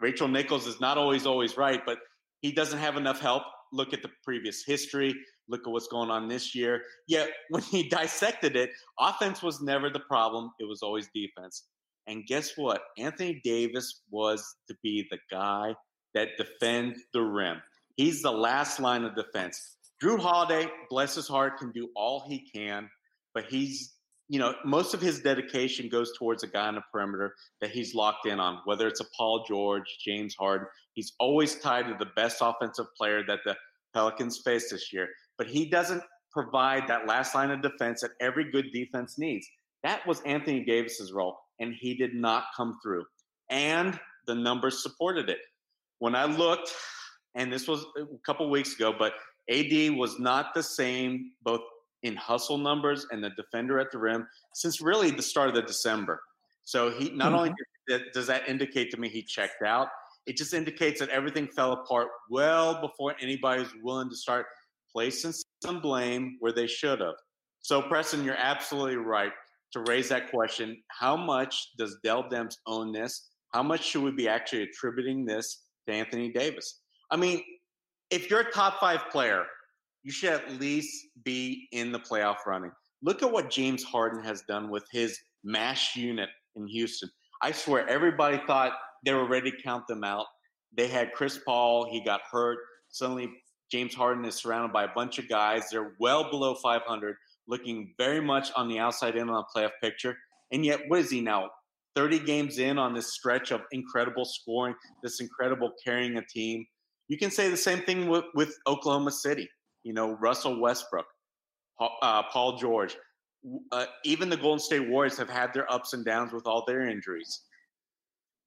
[0.00, 1.98] Rachel Nichols is not always always right, but
[2.42, 3.44] he doesn't have enough help.
[3.72, 5.14] Look at the previous history.
[5.48, 6.82] Look at what's going on this year.
[7.08, 10.50] Yet when he dissected it, offense was never the problem.
[10.58, 11.64] It was always defense.
[12.06, 12.82] And guess what?
[12.98, 15.74] Anthony Davis was to be the guy
[16.14, 17.58] that defends the rim.
[17.96, 19.76] He's the last line of defense.
[20.02, 22.88] Jrue Holiday, bless his heart, can do all he can,
[23.34, 23.94] but he's,
[24.28, 27.94] you know, most of his dedication goes towards a guy on the perimeter that he's
[27.94, 30.66] locked in on, whether it's a Paul George, James Harden.
[30.94, 33.56] He's always tied to the best offensive player that the
[33.94, 38.50] Pelicans face this year, but he doesn't provide that last line of defense that every
[38.50, 39.46] good defense needs.
[39.84, 43.04] That was Anthony Davis's role, and he did not come through.
[43.48, 45.38] And the numbers supported it.
[46.00, 46.72] When I looked,
[47.34, 49.14] and this was a couple weeks ago, but
[49.50, 51.60] AD was not the same both
[52.02, 55.62] in hustle numbers and the defender at the rim since really the start of the
[55.62, 56.20] December.
[56.64, 57.34] So he not mm-hmm.
[57.34, 57.52] only
[58.12, 59.88] does that indicate to me he checked out,
[60.26, 64.46] it just indicates that everything fell apart well before anybody was willing to start
[64.92, 67.14] placing some blame where they should have.
[67.60, 69.32] So Preston, you're absolutely right
[69.72, 70.82] to raise that question.
[70.88, 73.30] How much does Dell Demps own this?
[73.52, 76.80] How much should we be actually attributing this to Anthony Davis?
[77.10, 77.42] I mean,
[78.10, 79.44] if you're a top five player,
[80.02, 82.72] you should at least be in the playoff running.
[83.02, 87.10] Look at what James Harden has done with his mash unit in Houston.
[87.42, 88.72] I swear, everybody thought
[89.04, 90.26] they were ready to count them out.
[90.76, 92.58] They had Chris Paul, he got hurt.
[92.88, 93.30] Suddenly,
[93.70, 95.70] James Harden is surrounded by a bunch of guys.
[95.70, 97.16] They're well below 500,
[97.48, 100.16] looking very much on the outside in on the playoff picture.
[100.52, 101.50] And yet, what is he now?
[101.94, 106.64] 30 games in on this stretch of incredible scoring, this incredible carrying a team.
[107.08, 109.48] You can say the same thing with, with Oklahoma City.
[109.82, 111.06] You know, Russell Westbrook,
[111.80, 112.96] uh, Paul George.
[113.72, 116.88] Uh, even the Golden State Warriors have had their ups and downs with all their
[116.88, 117.42] injuries.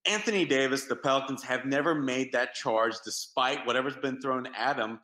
[0.07, 4.99] Anthony Davis, the Pelicans have never made that charge, despite whatever's been thrown at them,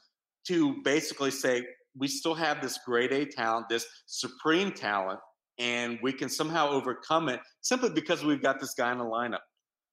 [0.47, 1.65] to basically say,
[1.97, 5.19] we still have this grade A talent, this supreme talent,
[5.59, 9.41] and we can somehow overcome it simply because we've got this guy in the lineup.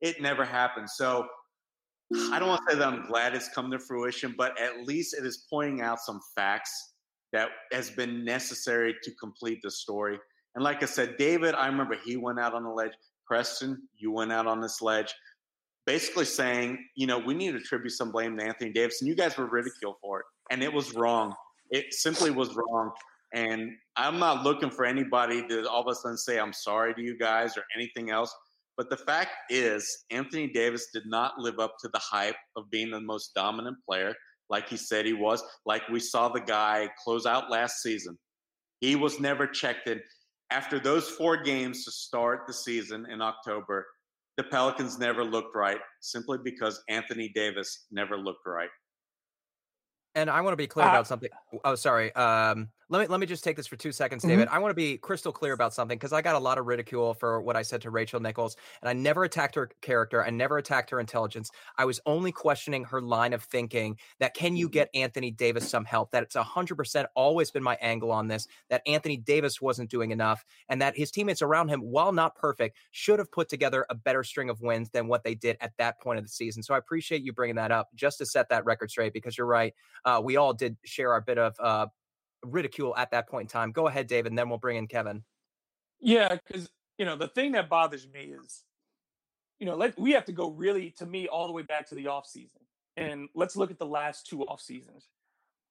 [0.00, 0.88] It never happened.
[0.88, 1.26] So
[2.32, 5.14] I don't want to say that I'm glad it's come to fruition, but at least
[5.18, 6.94] it is pointing out some facts
[7.32, 10.18] that has been necessary to complete the story.
[10.54, 12.92] And like I said, David, I remember he went out on the ledge.
[13.26, 15.14] Preston, you went out on this ledge,
[15.84, 19.14] basically saying, you know, we need to attribute some blame to Anthony Davis, and you
[19.14, 21.34] guys were ridiculed for it, and it was wrong.
[21.70, 22.92] It simply was wrong.
[23.34, 27.02] And I'm not looking for anybody to all of a sudden say I'm sorry to
[27.02, 28.34] you guys or anything else.
[28.76, 32.90] But the fact is, Anthony Davis did not live up to the hype of being
[32.90, 34.14] the most dominant player,
[34.48, 38.16] like he said he was, like we saw the guy close out last season.
[38.80, 40.00] He was never checked in.
[40.50, 43.84] After those four games to start the season in October,
[44.36, 48.70] the Pelicans never looked right simply because Anthony Davis never looked right.
[50.18, 51.30] And I want to be clear uh, about something.
[51.64, 52.12] Oh, sorry.
[52.14, 54.46] Um, let me let me just take this for two seconds, David.
[54.46, 54.54] Mm-hmm.
[54.54, 57.14] I want to be crystal clear about something because I got a lot of ridicule
[57.14, 60.24] for what I said to Rachel Nichols, and I never attacked her character.
[60.24, 61.50] I never attacked her intelligence.
[61.76, 63.98] I was only questioning her line of thinking.
[64.20, 64.72] That can you mm-hmm.
[64.72, 66.12] get Anthony Davis some help?
[66.12, 68.46] That it's hundred percent always been my angle on this.
[68.70, 72.78] That Anthony Davis wasn't doing enough, and that his teammates around him, while not perfect,
[72.90, 76.00] should have put together a better string of wins than what they did at that
[76.00, 76.62] point of the season.
[76.62, 79.46] So I appreciate you bringing that up just to set that record straight because you're
[79.46, 79.74] right.
[80.04, 81.86] Uh, we all did share our bit of uh,
[82.44, 83.72] ridicule at that point in time.
[83.72, 85.24] Go ahead, David, and then we'll bring in Kevin.
[86.00, 88.62] Yeah, because you know the thing that bothers me is,
[89.58, 91.94] you know, let we have to go really to me all the way back to
[91.94, 92.60] the off season,
[92.96, 95.08] and let's look at the last two off seasons.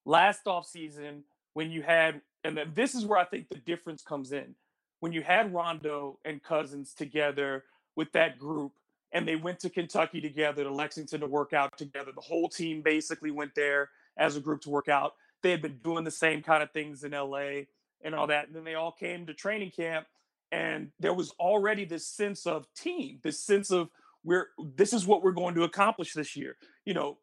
[0.05, 4.01] Last off season, when you had, and then this is where I think the difference
[4.01, 4.55] comes in,
[4.99, 7.63] when you had Rondo and Cousins together
[7.95, 8.73] with that group,
[9.11, 12.11] and they went to Kentucky together, to Lexington to work out together.
[12.13, 15.79] The whole team basically went there as a group to work out they had been
[15.83, 17.61] doing the same kind of things in LA
[18.03, 18.47] and all that.
[18.47, 20.07] And then they all came to training camp
[20.51, 23.89] and there was already this sense of team, this sense of
[24.23, 26.57] we're this is what we're going to accomplish this year.
[26.85, 27.17] You know,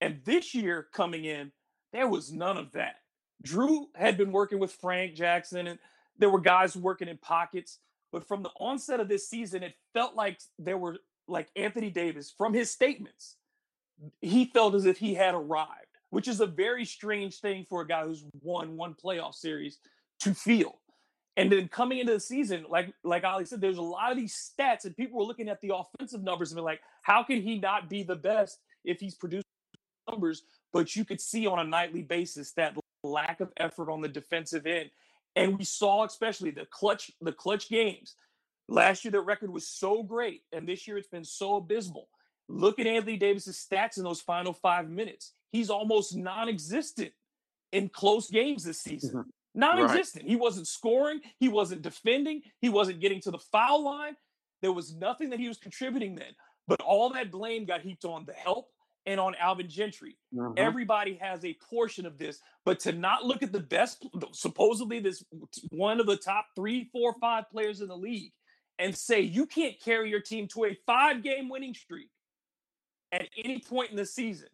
[0.00, 1.52] And this year coming in,
[1.92, 2.96] there was none of that.
[3.46, 5.78] Jrue had been working with Frank Jackson, and
[6.18, 7.78] there were guys working in pockets.
[8.12, 10.98] But from the onset of this season, it felt like there were
[11.28, 13.36] like Anthony Davis from his statements.
[14.20, 15.81] He felt as if he had arrived,
[16.12, 19.78] which is a very strange thing for a guy who's won one playoff series
[20.20, 20.78] to feel.
[21.38, 24.52] And then coming into the season, like like Oleh said, there's a lot of these
[24.52, 27.58] stats, and people were looking at the offensive numbers and be like, how can he
[27.58, 29.48] not be the best if he's producing
[30.10, 30.42] numbers?
[30.70, 34.66] But you could see on a nightly basis that lack of effort on the defensive
[34.66, 34.90] end.
[35.34, 38.16] And we saw especially the clutch, the clutch games.
[38.68, 42.08] Last year, the record was so great, and this year it's been so abysmal.
[42.50, 45.32] Look at Anthony Davis's stats in those final five minutes.
[45.52, 47.12] He's almost non-existent
[47.70, 49.10] in close games this season.
[49.10, 49.30] Mm-hmm.
[49.54, 50.24] Non-existent.
[50.24, 50.30] Right.
[50.30, 51.20] He wasn't scoring.
[51.38, 52.42] He wasn't defending.
[52.60, 54.16] He wasn't getting to the foul line.
[54.62, 56.32] There was nothing that he was contributing then.
[56.66, 58.68] But all that blame got heaped on the help
[59.04, 60.16] and on Alvin Gentry.
[60.34, 60.54] Mm-hmm.
[60.56, 65.24] Everybody has a portion of this, but to not look at the best, supposedly this
[65.70, 68.32] one of the top three, four, five players in the league,
[68.78, 72.08] and say you can't carry your team to a five-game winning streak
[73.10, 74.48] at any point in the season.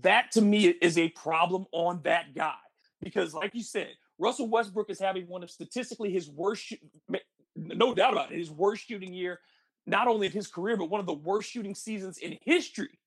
[0.00, 2.54] That to me is a problem on that guy
[3.02, 6.72] because, like you said, Russell Westbrook is having one of statistically his worst,
[7.56, 9.40] no doubt about it, his worst shooting year,
[9.86, 12.98] not only of his career, but one of the worst shooting seasons in history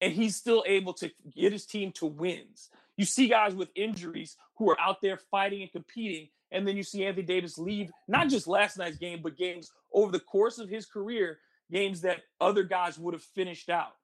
[0.00, 2.70] and he's still able to get his team to wins.
[2.96, 6.82] You see guys with injuries who are out there fighting and competing, and then you
[6.82, 10.68] see Anthony Davis leave not just last night's game, but games over the course of
[10.68, 11.38] his career,
[11.70, 13.94] games that other guys would have finished out.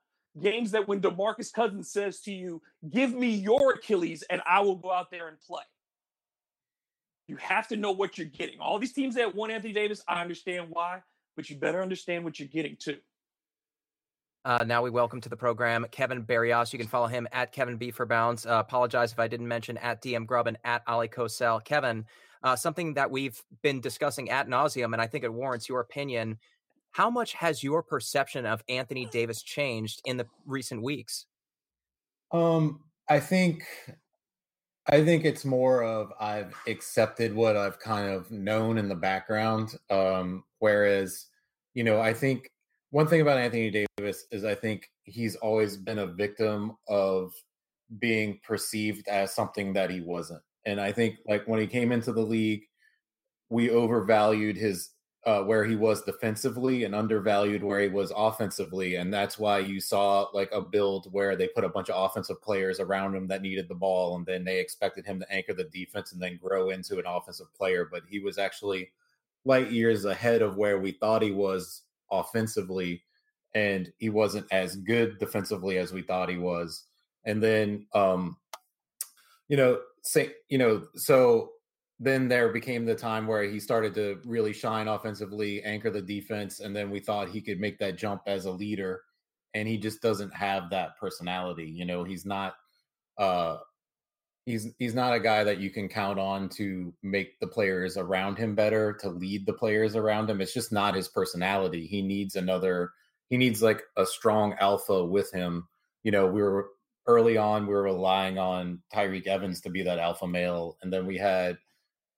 [0.40, 4.76] Games that when DeMarcus Cousins says to you, "Give me your Achilles and I will
[4.76, 5.62] go out there and play."
[7.28, 8.60] You have to know what you're getting.
[8.60, 11.02] All these teams that want Anthony Davis, I understand why,
[11.34, 12.98] but you better understand what you're getting too.
[14.44, 16.72] Uh, now we welcome to the program Kevin Barrios.
[16.72, 18.46] You can follow him at Kevin B for Bounds.
[18.46, 21.64] Uh, apologize if I didn't mention at DM Grubb and at Oleh Kosel.
[21.64, 22.04] Kevin,
[22.44, 26.38] uh, something that we've been discussing at nauseum, and I think it warrants your opinion.
[26.96, 31.26] How much has your perception of Anthony Davis changed in the recent weeks?
[32.32, 33.64] Um, I think,
[34.86, 39.76] I think it's more of I've accepted what I've kind of known in the background.
[39.90, 41.26] Um, whereas,
[41.74, 42.48] you know, I think
[42.92, 47.34] one thing about Anthony Davis is I think he's always been a victim of
[47.98, 50.40] being perceived as something that he wasn't.
[50.64, 52.62] And I think like when he came into the league,
[53.50, 54.92] we overvalued his
[55.26, 59.80] uh, where he was defensively and undervalued where he was offensively, and that's why you
[59.80, 63.42] saw like a build where they put a bunch of offensive players around him that
[63.42, 66.70] needed the ball, and then they expected him to anchor the defense and then grow
[66.70, 67.88] into an offensive player.
[67.90, 68.92] But he was actually
[69.44, 73.02] light years ahead of where we thought he was offensively,
[73.52, 76.84] and he wasn't as good defensively as we thought he was.
[77.24, 78.36] And then, um,
[79.48, 81.50] you know, say, you know, so
[81.98, 86.60] then there became the time where he started to really shine offensively, anchor the defense,
[86.60, 89.02] and then we thought he could make that jump as a leader,
[89.54, 91.64] and he just doesn't have that personality.
[91.64, 92.54] You know, he's not
[93.18, 93.56] uh
[94.46, 98.38] he's he's not a guy that you can count on to make the players around
[98.38, 100.40] him better to lead the players around him.
[100.40, 101.86] It's just not his personality.
[101.86, 102.92] He needs another
[103.28, 105.66] he needs like a strong alpha with him.
[106.04, 106.68] You know we were
[107.06, 111.06] early on we were relying on Tyreke Evans to be that alpha male and then
[111.06, 111.58] we had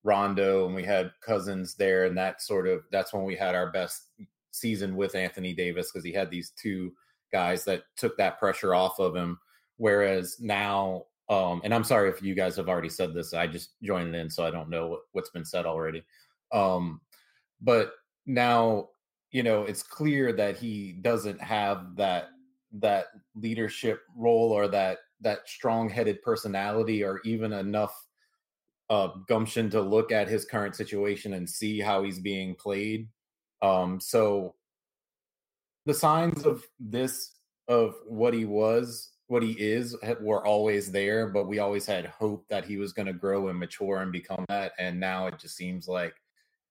[0.04, 3.70] Rondo and we had Cousins there and that sort of that's when we had our
[3.70, 4.10] best
[4.50, 6.92] season with Anthony Davis because he had these two
[7.32, 9.38] guys that took that pressure off of him
[9.76, 13.34] whereas now um, and I'm sorry if you guys have already said this.
[13.34, 16.02] I just joined in, so I don't know what, what's been said already.
[16.52, 17.00] Um,
[17.60, 17.92] but
[18.24, 18.88] now,
[19.30, 22.30] you know, it's clear that he doesn't have that
[22.72, 28.07] that leadership role or that that strong-headed personality or even enough
[28.90, 33.08] uh, gumption to look at his current situation and see how he's being played.
[33.62, 34.54] Um, so
[35.86, 37.32] the signs of this
[37.68, 42.46] of what he was what he is were always there, but we always had hope
[42.48, 44.72] that he was going to grow and mature and become that.
[44.78, 46.14] And now it just seems like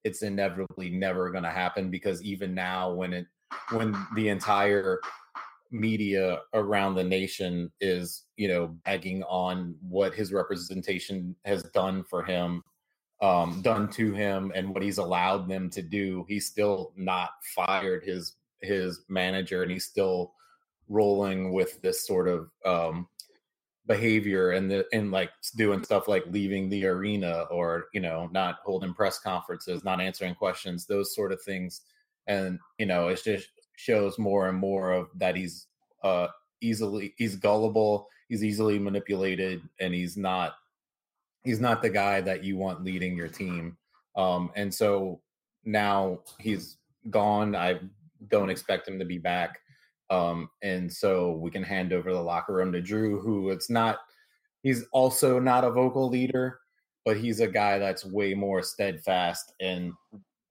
[0.04, 3.26] it's inevitably never going to happen because even now, when it
[3.70, 5.00] when the entire
[5.70, 12.22] media around the nation is you know begging on what his representation has done for
[12.22, 12.62] him
[13.20, 16.24] um done to him and what he's allowed them to do.
[16.28, 20.32] He's still not fired his his manager and he's still
[20.88, 23.08] rolling with this sort of um,
[23.86, 28.56] behavior and the and like doing stuff like leaving the arena or you know not
[28.64, 31.82] holding press conferences not answering questions those sort of things.
[32.26, 35.68] And you know it's just shows more and more of that he's
[36.02, 36.26] uh
[36.60, 40.54] easily he's gullible, he's easily manipulated, and he's not
[41.44, 43.76] he's not the guy that you want leading your team.
[44.16, 45.20] Um, and so
[45.64, 47.54] now he's gone.
[47.54, 47.80] I
[48.28, 49.60] don't expect him to be back.
[50.10, 53.98] Um, and so we can hand over the locker room to Jrue, who it's not,
[54.62, 56.58] he's also not a vocal leader,
[57.04, 59.92] but he's a guy that's way more steadfast and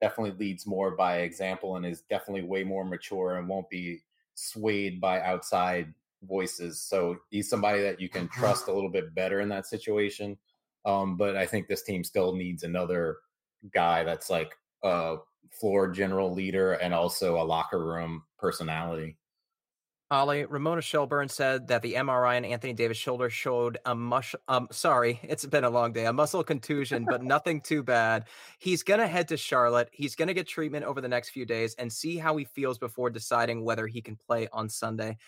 [0.00, 4.00] definitely leads more by example and is definitely way more mature and won't be
[4.34, 6.80] swayed by outside voices.
[6.80, 10.36] So he's somebody that you can trust a little bit better in that situation.
[10.84, 13.18] Um, but I think this team still needs another
[13.72, 15.16] guy that's like a
[15.52, 19.16] floor general leader and also a locker room personality.
[20.10, 24.34] Oleh, Ramona Shelburne said that the MRI on Anthony Davis' shoulder showed a mush.
[24.48, 26.06] Um, sorry, it's been a long day.
[26.06, 28.24] A muscle contusion, but nothing too bad.
[28.58, 29.90] He's gonna head to Charlotte.
[29.92, 33.10] He's gonna get treatment over the next few days and see how he feels before
[33.10, 35.18] deciding whether he can play on Sunday.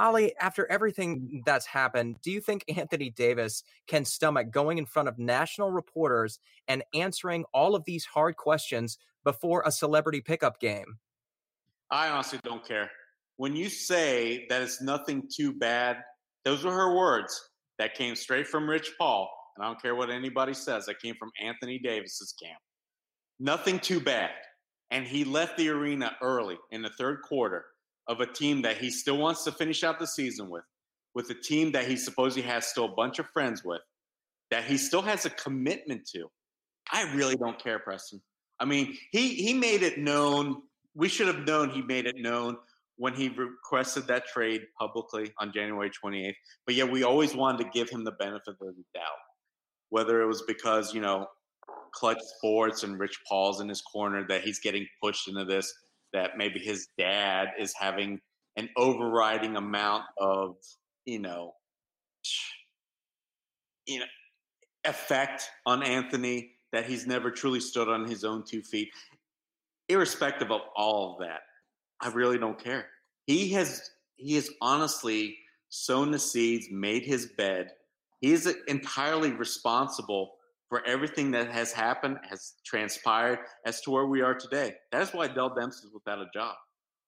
[0.00, 5.08] Oleh, after everything that's happened, do you think Anthony Davis can stomach going in front
[5.08, 10.98] of national reporters and answering all of these hard questions before a celebrity pickup game?
[11.90, 12.90] I honestly don't care
[13.42, 15.96] when you say that it's nothing too bad,
[16.44, 17.50] those were her words.
[17.80, 19.28] That came straight from Rich Paul.
[19.56, 22.60] And I don't care what anybody says, that came from Anthony Davis's camp.
[23.40, 24.30] Nothing too bad.
[24.92, 27.64] And he left the arena early in the third quarter
[28.06, 30.62] of a team that he still wants to finish out the season with,
[31.16, 33.82] with a team that he supposedly has still a bunch of friends with,
[34.52, 36.30] that he still has a commitment to.
[36.92, 38.22] I really don't care, Preston.
[38.60, 40.62] I mean, he he made it known.
[40.94, 42.56] We should have known he made it known
[43.02, 46.36] when he requested that trade publicly on January 28th.
[46.66, 49.18] But yet we always wanted to give him the benefit of the doubt,
[49.88, 51.26] whether it was because, you know,
[51.92, 55.74] Clutch Sports and Rich Paul's in his corner that he's getting pushed into this,
[56.12, 58.20] that maybe his dad is having
[58.54, 60.54] an overriding amount of,
[61.04, 61.54] you know,
[63.84, 64.06] you know,
[64.84, 68.90] effect on Anthony that he's never truly stood on his own two feet.
[69.88, 71.40] Irrespective of all of that,
[72.00, 72.86] I really don't care.
[73.26, 75.36] He has he has honestly
[75.68, 77.70] sown the seeds, made his bed.
[78.20, 80.34] He is entirely responsible
[80.68, 84.74] for everything that has happened, has transpired as to where we are today.
[84.90, 86.54] That's why Dell Demps is without a job.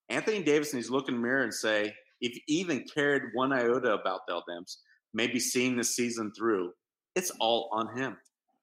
[0.08, 3.52] Anthony Davis needs to look in the mirror and say, if he even cared one
[3.52, 4.76] iota about Dell Demps,
[5.12, 6.72] maybe seeing the season through,
[7.14, 8.16] it's all on him.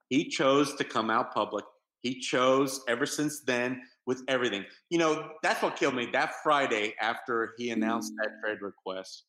[0.09, 1.65] He chose to come out public.
[2.01, 4.65] He chose ever since then with everything.
[4.89, 6.09] You know, that's what killed me.
[6.11, 9.23] That Friday after he announced that trade request,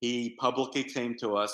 [0.00, 1.52] he publicly came to us.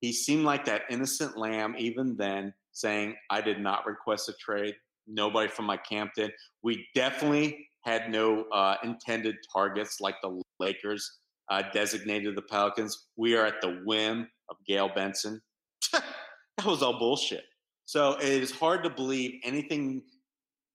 [0.00, 4.74] He seemed like that innocent lamb even then, saying, I did not request a trade.
[5.06, 6.32] Nobody from my camp did.
[6.62, 11.18] We definitely had no uh, intended targets like the Lakers
[11.50, 13.08] uh, designated the Pelicans.
[13.18, 15.38] We are at the whim of Gayle Benson.
[15.92, 17.44] that was all bullshit.
[17.84, 20.02] So it is hard to believe anything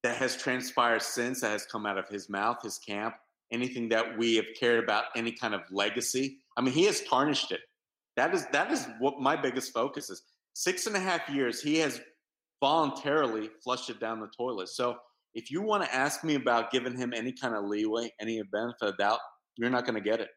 [0.07, 3.15] that has transpired since that has come out of his mouth, his camp,
[3.51, 6.37] anything that we have cared about, any kind of legacy.
[6.55, 7.59] I mean, he has tarnished it.
[8.15, 10.23] That is that is what my biggest focus is.
[10.53, 11.99] Six and a half years, he has
[12.61, 14.69] voluntarily flushed it down the toilet.
[14.69, 14.95] So
[15.33, 18.77] if you want to ask me about giving him any kind of leeway, any benefit
[18.81, 19.19] of doubt,
[19.57, 20.29] you're not going to get it.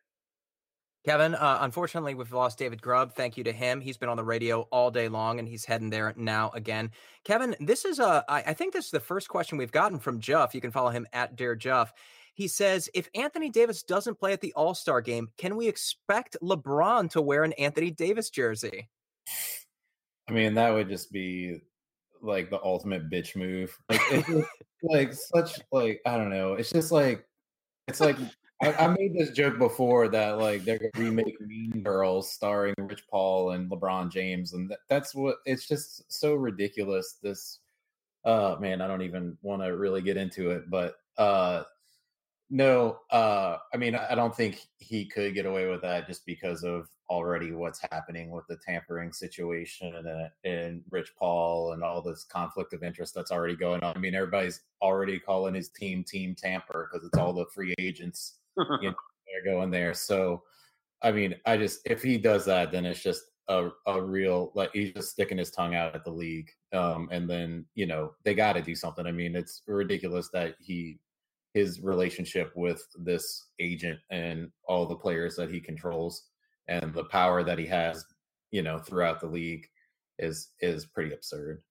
[1.05, 3.15] Kevin, uh, unfortunately, we've lost David Grubb.
[3.15, 3.81] Thank you to him.
[3.81, 6.91] He's been on the radio all day long, and he's heading there now again.
[7.25, 8.25] Kevin, this is a.
[8.29, 10.55] I, I think this is the first question we've gotten from Jeff.
[10.55, 11.93] You can follow him at Dear Jeff.
[12.35, 16.37] He says, if Anthony Davis doesn't play at the All Star game, can we expect
[16.43, 18.89] LeBron to wear an Anthony Davis jersey?
[20.29, 21.61] I mean, that would just be
[22.23, 23.77] like the ultimate bitch move.
[23.89, 24.27] Like,
[24.83, 26.55] like such like I don't know.
[26.55, 27.27] It's just like
[27.89, 28.17] it's like
[28.63, 33.05] I, I, made this joke before that like they're gonna remake Mean Girls starring Rich
[33.11, 37.17] Paul and LeBron James, and that, that's what it's just so ridiculous.
[37.23, 37.61] This,
[38.25, 41.63] uh, man, I don't even want to really get into it, but uh,
[42.51, 46.63] no, uh, I mean, I don't think he could get away with that just because
[46.63, 52.25] of already what's happening with the tampering situation and, and Rich Paul and all this
[52.25, 53.97] conflict of interest that's already going on.
[53.97, 58.40] I mean, everybody's already calling his team Team Tamper because it's all the free agents
[58.57, 58.95] you know,
[59.45, 59.95] they're going there.
[59.95, 60.43] So,
[61.03, 64.71] I mean, I just if he does that, then it's just a a real like
[64.73, 66.51] he's just sticking his tongue out at the league.
[66.73, 69.07] Um, and then you know they got to do something.
[69.07, 70.99] I mean, it's ridiculous that he
[71.55, 76.27] his relationship with this agent and all the players that he controls
[76.69, 78.05] and the power that he has,
[78.53, 79.67] you know, throughout the league
[80.19, 81.63] is is pretty absurd.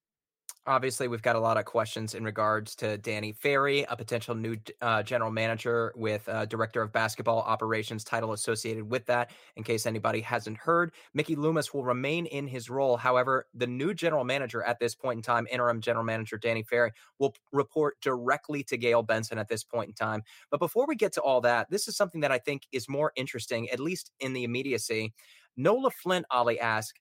[0.69, 4.55] Obviously, we've got a lot of questions in regards to Danny Ferry, a potential new
[4.81, 9.31] uh, general manager with uh, director of basketball operations title associated with that.
[9.55, 12.97] In case anybody hasn't heard, Mickey Loomis will remain in his role.
[12.97, 16.91] However, the new general manager at this point in time, interim general manager Danny Ferry,
[17.17, 20.21] will report directly to Gayle Benson at this point in time.
[20.51, 23.11] But before we get to all that, this is something that I think is more
[23.15, 25.15] interesting, at least in the immediacy.
[25.57, 26.99] Nola Flint, Oleh asked,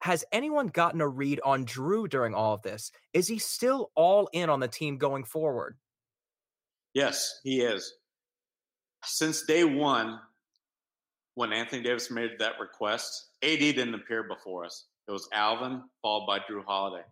[0.00, 2.90] has anyone gotten a read on Jrue during all of this?
[3.12, 5.76] Is he still all in on the team going forward?
[6.94, 7.92] Yes, he is.
[9.04, 10.18] Since day one,
[11.34, 14.86] when Anthony Davis made that request, AD didn't appear before us.
[15.06, 17.04] It was Alvin, followed by Jrue Holiday.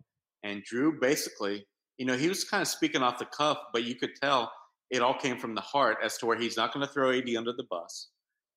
[0.43, 1.65] And Jrue basically,
[1.97, 4.51] you know, he was kind of speaking off the cuff, but you could tell
[4.89, 7.29] it all came from the heart as to where he's not going to throw AD
[7.37, 8.09] under the bus,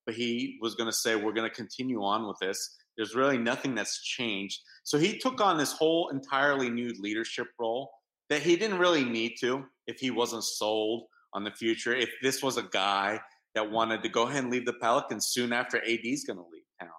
[0.06, 3.38] but he was going to say, we're going to continue on with this there's really
[3.38, 4.60] nothing that's changed.
[4.84, 7.90] So he took on this whole entirely new leadership role
[8.28, 11.94] that he didn't really need to if he wasn't sold on the future.
[11.94, 13.20] If this was a guy
[13.54, 16.62] that wanted to go ahead and leave the Pelicans soon after AD's going to leave
[16.80, 16.90] town.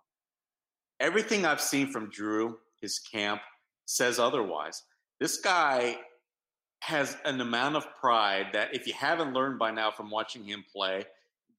[1.00, 3.41] Everything I've seen from Jrue, his camp,
[3.86, 4.84] says otherwise.
[5.20, 5.98] This guy
[6.82, 10.64] has an amount of pride that if you haven't learned by now from watching him
[10.72, 11.06] play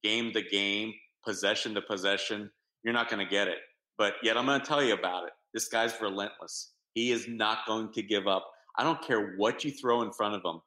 [0.03, 0.93] game to game,
[1.24, 2.51] possession to possession,
[2.82, 3.59] you're not going to get it.
[3.97, 5.32] But yet I'm going to tell you about it.
[5.53, 6.72] This guy's relentless.
[6.95, 8.47] He is not going to give up.
[8.76, 10.61] I don't care what you throw in front of him.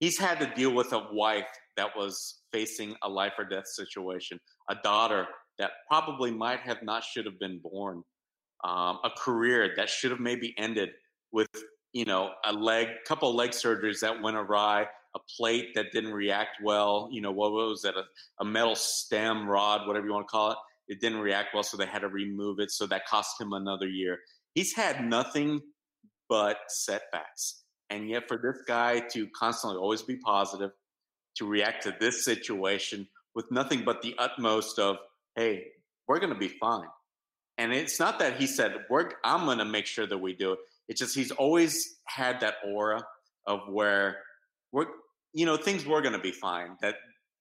[0.00, 1.46] He's had to deal with a wife
[1.76, 4.38] that was facing a life or death situation,
[4.68, 5.26] a daughter
[5.58, 8.02] that probably might have not should have been born,
[8.64, 10.90] um, a career that should have maybe ended
[11.32, 11.48] with
[11.92, 16.56] you know a leg, couple leg surgeries that went awry, a plate that didn't react
[16.62, 17.08] well.
[17.12, 17.94] You know what was that?
[17.96, 18.04] A,
[18.40, 20.58] a metal stem rod, whatever you want to call it
[20.88, 22.70] it didn't react well, so they had to remove it.
[22.70, 24.18] So that cost him another year.
[24.54, 25.60] He's had nothing
[26.28, 27.62] but setbacks.
[27.90, 30.70] And yet, for this guy to constantly always be positive,
[31.36, 34.96] to react to this situation with nothing but the utmost of,
[35.36, 35.66] hey,
[36.06, 36.88] we're going to be fine.
[37.58, 40.52] And it's not that he said, we're, I'm going to make sure that we do
[40.52, 40.58] it.
[40.88, 43.02] It's just he's always had that aura
[43.46, 44.18] of where
[44.72, 44.86] we're,
[45.32, 46.76] you know, things were going to be fine.
[46.82, 46.96] That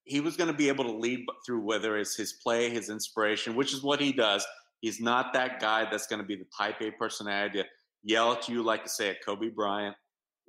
[0.05, 3.55] he was going to be able to lead through whether it's his play, his inspiration,
[3.55, 4.45] which is what he does.
[4.81, 7.65] He's not that guy that's going to be the type A personality to
[8.03, 9.95] yell at you like to say at Kobe Bryant,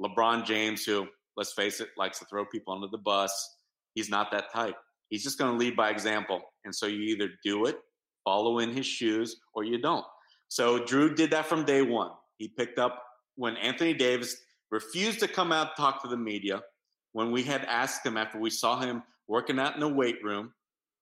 [0.01, 3.57] LeBron James, who, let's face it, likes to throw people under the bus.
[3.95, 4.75] He's not that type.
[5.09, 6.41] He's just going to lead by example.
[6.65, 7.77] And so you either do it,
[8.25, 10.05] follow in his shoes, or you don't.
[10.49, 12.11] So Jrue did that from day one.
[12.39, 13.05] He picked up
[13.37, 14.37] when Anthony Davis
[14.73, 16.61] refused to come out and talk to the media.
[17.13, 20.53] When we had asked him after we saw him working out in the weight room,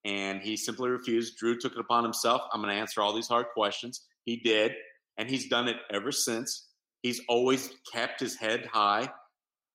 [0.04, 1.38] and he simply refused.
[1.40, 2.42] Jrue took it upon himself.
[2.52, 4.02] I'm going to answer all these hard questions.
[4.24, 4.72] He did,
[5.18, 6.68] and he's done it ever since.
[7.02, 9.08] He's always kept his head high.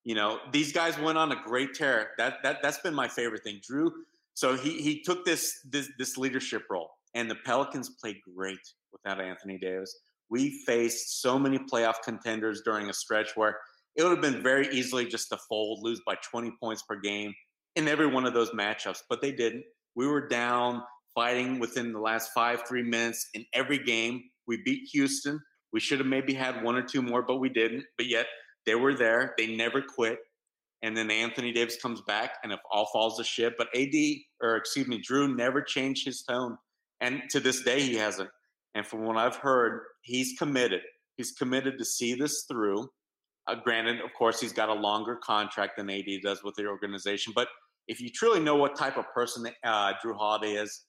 [0.03, 2.11] You know, these guys went on a great tear.
[2.17, 3.59] That that that's been my favorite thing.
[3.69, 3.91] Jrue.
[4.33, 8.59] So he he took this this this leadership role, and the Pelicans played great
[8.91, 9.97] without Anthony Davis.
[10.29, 13.57] We faced so many playoff contenders during a stretch where
[13.95, 17.33] it would have been very easily just to fold, lose by 20 points per game,
[17.77, 19.63] in every one of those matchups, but they didn't.
[19.95, 20.81] We were down
[21.13, 24.23] fighting within the last five, three minutes in every game.
[24.47, 25.39] We beat Houston.
[25.71, 27.85] We should have maybe had one or two more, but we didn't.
[27.97, 28.25] But yet
[28.65, 29.33] they were there.
[29.37, 30.19] They never quit.
[30.81, 33.95] And then Anthony Davis comes back, and if all falls to shit, but AD
[34.41, 36.55] or excuse me, Jrue never changed his tone,
[37.01, 38.29] and to this day he hasn't.
[38.75, 40.81] And from what I've heard, he's committed.
[41.15, 42.89] He's committed to see this through.
[43.47, 47.33] Uh, granted, of course, he's got a longer contract than AD does with the organization,
[47.35, 47.47] but
[47.87, 50.85] if you truly know what type of person uh, Jrue Holiday is,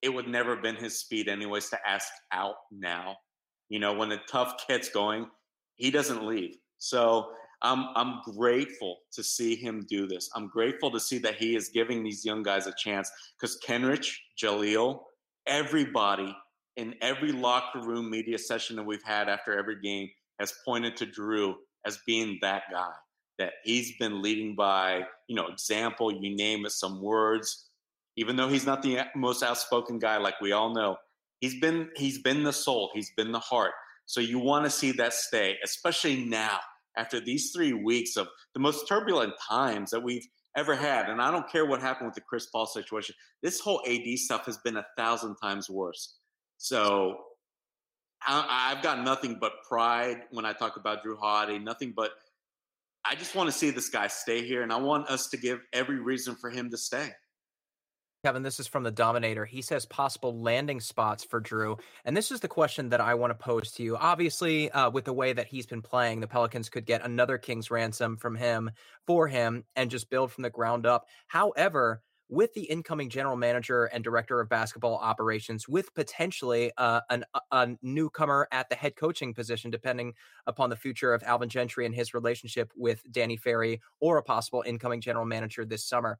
[0.00, 3.16] it would never have been his speed, anyways, to ask out now.
[3.68, 5.26] You know, when the tough gets going,
[5.76, 6.56] he doesn't leave.
[6.78, 7.30] So
[7.62, 10.28] I'm I'm grateful to see him do this.
[10.34, 14.14] I'm grateful to see that he is giving these young guys a chance because Kenrich,
[14.42, 15.00] Jahlil,
[15.46, 16.34] everybody
[16.76, 20.08] in every locker room media session that we've had after every game
[20.40, 21.54] has pointed to Jrue
[21.86, 22.90] as being that guy
[23.42, 27.68] that he's been leading by, you know, example, you name it, some words.
[28.16, 30.96] Even though he's not the most outspoken guy, like we all know,
[31.40, 33.72] he's been he's been the soul, he's been the heart.
[34.06, 36.58] So you want to see that stay, especially now
[36.96, 40.26] after these three weeks of the most turbulent times that we've
[40.56, 41.08] ever had.
[41.08, 43.14] And I don't care what happened with the Chris Paul situation.
[43.42, 46.18] This whole AD stuff has been a thousand times worse.
[46.58, 47.16] So
[48.26, 52.12] I, have got nothing but pride when I talk about Jrue Holiday, nothing but
[53.04, 55.60] I just want to see this guy stay here, and I want us to give
[55.72, 57.10] every reason for him to stay.
[58.24, 59.44] Kevin, this is from the Dominator.
[59.44, 61.80] He says possible landing spots for Jrue.
[62.04, 63.96] And this is the question that I want to pose to you.
[63.96, 67.72] Obviously, uh, with the way that he's been playing, the Pelicans could get another King's
[67.72, 68.70] ransom from him
[69.08, 71.06] for him and just build from the ground up.
[71.26, 77.24] However, with the incoming general manager and director of basketball operations, with potentially uh, an,
[77.50, 80.14] a newcomer at the head coaching position, depending
[80.46, 84.64] upon the future of Alvin Gentry and his relationship with Danny Ferry or a possible
[84.66, 86.18] incoming general manager this summer.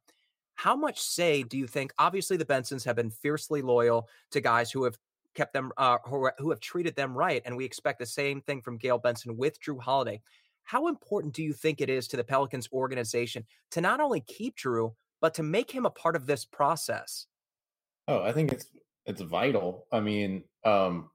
[0.55, 1.93] How much say do you think?
[1.97, 4.97] Obviously, the Bensons have been fiercely loyal to guys who have
[5.33, 8.61] kept them, uh, who, who have treated them right, and we expect the same thing
[8.61, 10.21] from Gayle Benson with Jrue Holiday.
[10.63, 14.55] How important do you think it is to the Pelicans organization to not only keep
[14.57, 14.93] Jrue,
[15.23, 17.27] but to make him a part of this process?
[18.09, 18.65] Oh, I think it's
[19.05, 19.87] it's vital.
[19.89, 21.11] I mean, um,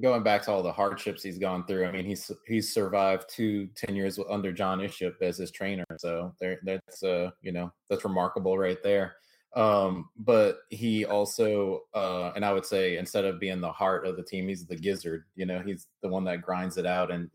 [0.00, 3.66] going back to all the hardships he's gone through, I mean, he's he's survived two
[3.74, 5.84] ten years under John Ishop as his trainer.
[5.96, 9.16] So there, that's uh, you know, that's remarkable right there.
[9.56, 14.16] Um, but he also, uh, and I would say instead of being the heart of
[14.16, 15.24] the team, he's the gizzard.
[15.34, 17.28] You know, he's the one that grinds it out and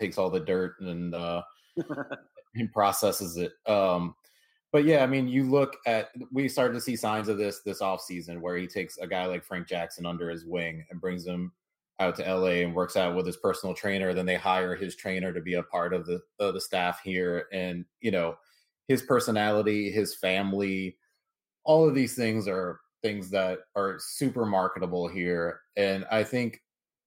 [0.00, 1.42] takes all the dirt and uh,
[2.54, 3.52] and processes it.
[3.70, 4.14] Um,
[4.76, 7.80] but yeah, I mean, you look at we started to see signs of this this
[7.80, 11.26] off season where he takes a guy like Frank Jackson under his wing and brings
[11.26, 11.50] him
[11.98, 14.12] out to LA and works out with his personal trainer.
[14.12, 17.46] Then they hire his trainer to be a part of the of the staff here,
[17.54, 18.36] and you know
[18.86, 20.98] his personality, his family,
[21.64, 26.60] all of these things are things that are super marketable here, and I think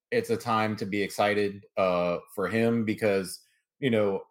[0.09, 3.41] it's a time to be excited uh, for him because
[3.77, 4.23] you know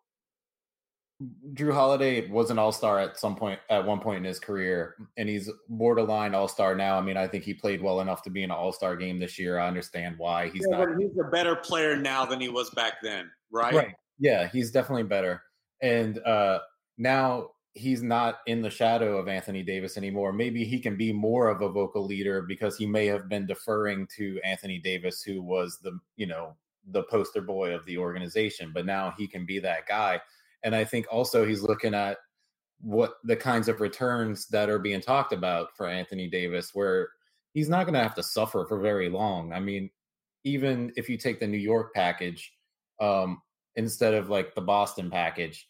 [1.55, 4.95] Jrue Holiday was an all star at some point, at one point in his career,
[5.16, 6.97] and he's borderline all star now.
[6.97, 9.19] I mean, I think he played well enough to be in an all star game
[9.19, 9.59] this year.
[9.59, 10.97] I understand why he's yeah, not.
[10.97, 13.75] he's a better player now than he was back then, right?
[13.75, 13.95] Right.
[14.21, 15.43] Yeah, he's definitely better.
[15.83, 16.61] And uh,
[16.99, 20.33] now he's not in the shadow of Anthony Davis anymore.
[20.33, 24.07] Maybe he can be more of a vocal leader because he may have been deferring
[24.16, 26.57] to Anthony Davis, who was the, you know,
[26.91, 28.71] the poster boy of the organization.
[28.73, 30.21] But now he can be that guy
[30.65, 32.19] and I think also he's looking at
[32.81, 37.09] what the kinds of returns that are being talked about for Anthony Davis, where
[37.53, 39.53] he's not going to have to suffer for very long.
[39.53, 39.91] I mean,
[40.45, 42.53] even if you take the New York package
[43.01, 43.43] um,
[43.77, 45.69] instead of like the Boston package,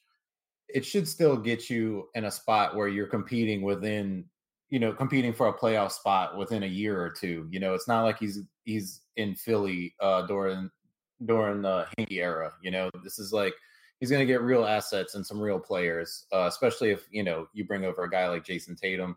[0.69, 4.25] it should still get you in a spot where you're competing within,
[4.69, 7.49] you know, competing for a playoff spot within a year or two.
[7.51, 10.71] You know, it's not like he's he's in Philly uh, during
[11.25, 12.53] during the Hinkie era.
[12.63, 13.55] You know, this is like
[14.01, 17.49] he's going to get real assets and some real players, uh, especially if you know
[17.53, 19.17] you bring over a guy like Jayson Tatum.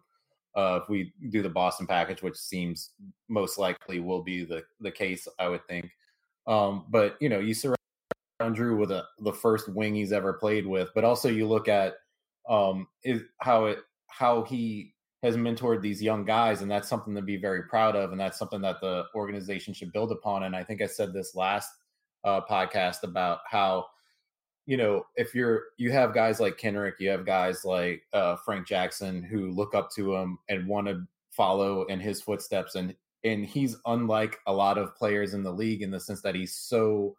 [0.56, 2.92] Uh, if we do the Boston package, which seems
[3.30, 5.90] most likely will be the the case, I would think.
[6.48, 7.78] Um, but you know, you surround
[8.42, 11.96] Jrue with a, the first wing he's ever played with, but also you look at
[12.50, 17.22] um, is how it how he has mentored these young guys, and that's something to
[17.22, 20.44] be very proud of, and that's something that the organization should build upon.
[20.44, 21.70] And I think I said this last
[22.24, 23.86] uh, podcast about how
[24.66, 28.68] you know, if you're you have guys like Kenrich, you have guys like uh, Frank
[28.68, 33.46] Jackson who look up to him and want to follow in his footsteps, and and
[33.46, 37.16] he's unlike a lot of players in the league in the sense that he's so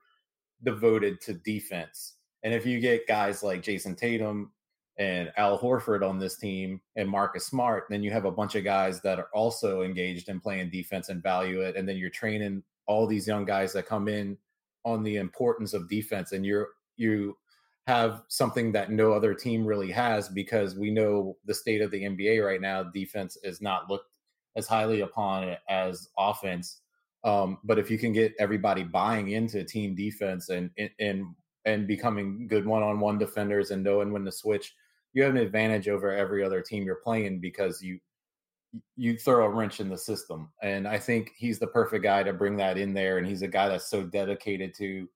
[0.62, 2.14] devoted to defense.
[2.42, 4.52] And if you get guys like Jayson Tatum
[4.98, 8.64] and Al Horford on this team and Marcus Smart, then you have a bunch of
[8.64, 11.76] guys that are also engaged in playing defense and value it.
[11.76, 14.36] And then you're training all these young guys that come in
[14.84, 16.70] on the importance of defense and you're
[17.02, 17.36] you
[17.86, 22.02] have something that no other team really has because we know the state of the
[22.02, 22.82] NBA right now.
[22.82, 24.16] Defense is not looked
[24.56, 26.80] as highly upon as offense.
[27.24, 31.26] Um, but if you can get everybody buying into team defense and and
[31.64, 34.74] and becoming good one-on-one defenders and knowing when to switch,
[35.12, 38.00] you have an advantage over every other team you're playing because you
[38.96, 40.50] you throw a wrench in the system.
[40.62, 43.18] And I think he's the perfect guy to bring that in there.
[43.18, 45.08] And he's a guy that's so dedicated to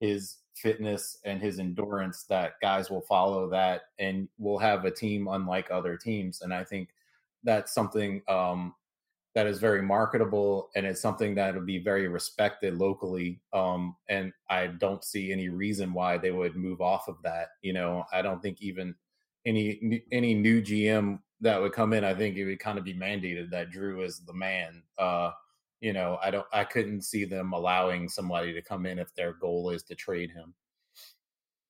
[0.00, 5.28] his fitness and his endurance that guys will follow that and will have a team
[5.28, 6.42] unlike other teams.
[6.42, 6.90] And I think
[7.42, 8.74] that's something um,
[9.34, 13.40] that is very marketable and it's something that will be very respected locally.
[13.52, 17.48] Um, and I don't see any reason why they would move off of that.
[17.62, 18.94] You know, I don't think even
[19.44, 22.94] any any new GM that would come in, I think it would kind of be
[22.94, 24.82] mandated that Jrue is the man.
[24.98, 25.32] Uh,
[25.84, 29.34] you know, I don't, I couldn't see them allowing somebody to come in if their
[29.34, 30.54] goal is to trade him.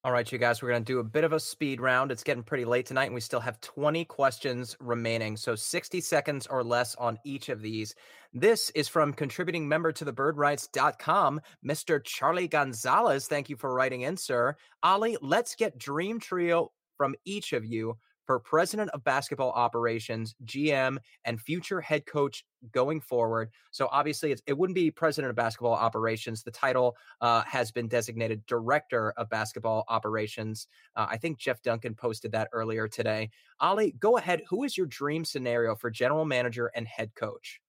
[0.04, 2.12] All right, you guys, we're going to do a bit of a speed round.
[2.12, 5.36] It's getting pretty late tonight, and we still have 20 questions remaining.
[5.36, 7.96] So 60 seconds or less on each of these.
[8.32, 12.04] This is from contributing member to the birdwrites.com, Mr.
[12.04, 13.26] Charlie Gonzalez.
[13.26, 14.54] Thank you for writing in, sir.
[14.84, 17.96] Oleh, let's get Dream Trio from each of you
[18.26, 23.50] for president of basketball operations, GM, and future head coach going forward.
[23.70, 26.42] So obviously, it wouldn't be president of basketball operations.
[26.42, 30.66] The title uh, has been designated director of basketball operations.
[30.96, 33.30] Uh, I think Jeff Duncan posted that earlier today.
[33.60, 34.42] Oleh, go ahead.
[34.48, 37.60] Who is your dream scenario for general manager and head coach?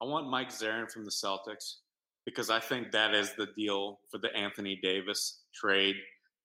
[0.00, 1.76] I want Mike Zarren from the Celtics
[2.24, 5.96] because I think that is the deal for the Anthony Davis trade.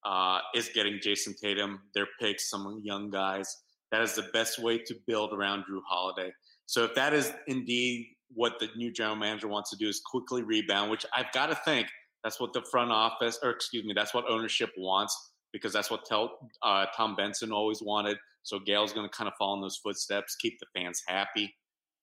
[0.07, 3.57] Uh, is getting Jayson Tatum, their picks, some young guys.
[3.91, 6.31] That is the best way to build around Jrue Holiday.
[6.65, 10.43] So if that is indeed what the new general manager wants to do, is quickly
[10.43, 11.87] rebound, which I've got to think
[12.23, 16.05] that's what the front office, or excuse me, that's what ownership wants because that's what
[16.05, 18.17] tell, uh, Tom Benson always wanted.
[18.43, 21.53] So Gayle's going to kind of follow in those footsteps, keep the fans happy.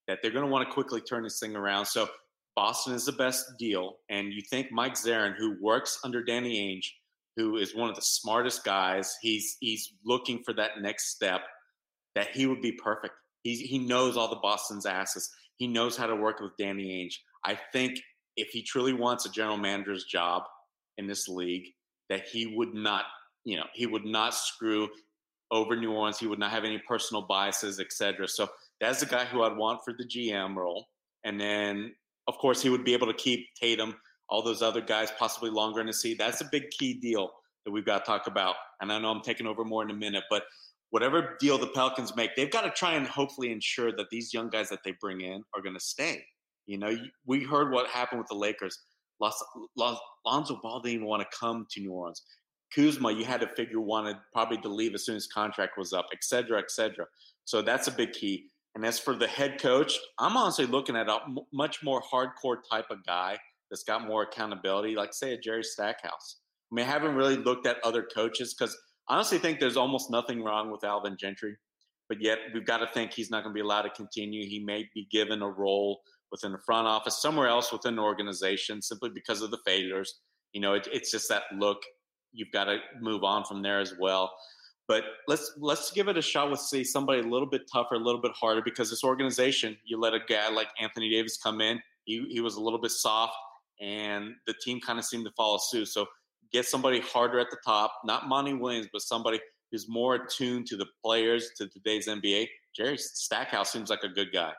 [0.08, 1.86] That they're going to want to quickly turn this thing around.
[1.86, 2.06] So
[2.54, 3.96] Boston is the best deal.
[4.10, 6.86] And you think Mike Zarren, who works under Danny Ainge,
[7.36, 11.42] who is one of the smartest guys, he's he's looking for that next step,
[12.14, 13.14] that he would be perfect.
[13.42, 15.30] He he knows all the Boston's asses.
[15.56, 17.14] He knows how to work with Danny Ainge.
[17.44, 17.98] I think
[18.36, 20.42] if he truly wants a general manager's job
[20.98, 21.66] in this league,
[22.10, 23.04] that he would not,
[23.44, 24.88] you know, he would not screw
[25.50, 26.18] over New Orleans.
[26.18, 28.26] He would not have any personal biases, etc.
[28.26, 28.48] So
[28.80, 30.86] that's the guy who I'd want for the GM role.
[31.22, 31.94] And then
[32.26, 33.96] of course, he would be able to keep Tatum,
[34.28, 36.18] all those other guys, possibly longer in the seat.
[36.18, 37.30] That's a big key deal
[37.64, 38.56] that we've got to talk about.
[38.80, 40.44] And I know I'm taking over more in a minute, but
[40.90, 44.48] whatever deal the Pelicans make, they've got to try and hopefully ensure that these young
[44.48, 46.24] guys that they bring in are going to stay.
[46.66, 46.96] You know,
[47.26, 48.78] we heard what happened with the Lakers.
[49.20, 52.22] Lonzo Ball didn't even want to come to New Orleans.
[52.74, 56.06] Kuzma, you had to figure wanted probably to leave as soon as contract was up,
[56.12, 57.06] et cetera, et cetera.
[57.44, 58.46] So that's a big key.
[58.74, 61.18] And as for the head coach, I'm honestly looking at a
[61.52, 63.38] much more hardcore type of guy
[63.74, 66.36] that's got more accountability, like say a Jerry Stackhouse.
[66.70, 68.76] I mean, I haven't really looked at other coaches because
[69.08, 71.56] honestly think there's almost nothing wrong with Alvin Gentry,
[72.08, 74.48] but yet we've got to think he's not going to be allowed to continue.
[74.48, 78.80] He may be given a role within the front office, somewhere else within the organization,
[78.80, 80.20] simply because of the failures.
[80.52, 81.78] You know, it, it's just that look.
[82.32, 84.32] You've got to move on from there as well.
[84.86, 87.98] But let's let's give it a shot with see somebody a little bit tougher, a
[87.98, 91.80] little bit harder because this organization, you let a guy like Anthony Davis come in,
[92.04, 93.34] he he was a little bit soft,
[93.80, 95.88] and the team kind of seemed to follow suit.
[95.88, 96.06] So
[96.52, 100.76] get somebody harder at the top, not Monty Williams, but somebody who's more attuned to
[100.76, 102.46] the players to today's NBA.
[102.74, 104.52] Jerry Stackhouse seems like a good guy.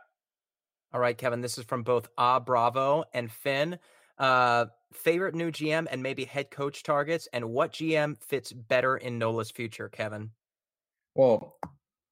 [0.94, 1.42] All right, Kevin.
[1.42, 3.80] This is from both Ah Bravo and Finn.
[4.18, 9.20] Uh, favorite new GM and maybe head coach targets, and what GM fits better in
[9.20, 10.32] Nola's future, Kevin?
[11.16, 11.58] Well,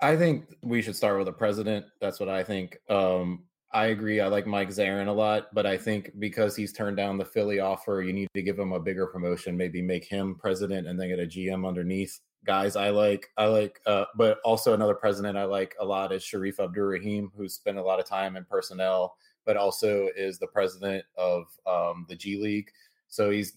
[0.01, 1.85] I think we should start with the president.
[2.01, 2.77] That's what I think.
[2.89, 4.19] Um, I agree.
[4.19, 7.59] I like Mike Zarren a lot, but I think because he's turned down the Philly
[7.59, 9.57] offer, you need to give him a bigger promotion.
[9.57, 12.19] Maybe make him president and then get a GM underneath.
[12.45, 13.29] Guys, I like.
[13.37, 13.79] I like.
[13.87, 17.83] Uh, but also another president I like a lot is Shareef Abdur-Rahim, who's spent a
[17.83, 19.15] lot of time in personnel
[19.45, 22.69] but also is the president of um, the G League.
[23.07, 23.53] So he's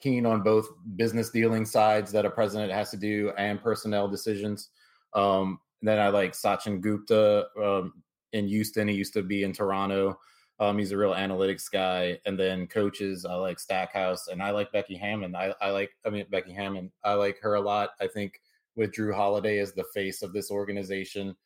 [0.00, 4.70] keen on both business dealing sides that a president has to do and personnel decisions.
[5.14, 8.02] Um, then I like Sachin Gupta um,
[8.32, 8.88] in Houston.
[8.88, 10.18] He used to be in Toronto.
[10.60, 12.18] Um, he's a real analytics guy.
[12.26, 15.36] And then coaches, I like Stackhouse and I like Becky Hammon.
[15.36, 17.90] I, I like, I mean, Becky Hammon, I like her a lot.
[18.00, 18.40] I think
[18.74, 21.36] with Jrue Holiday as the face of this organization,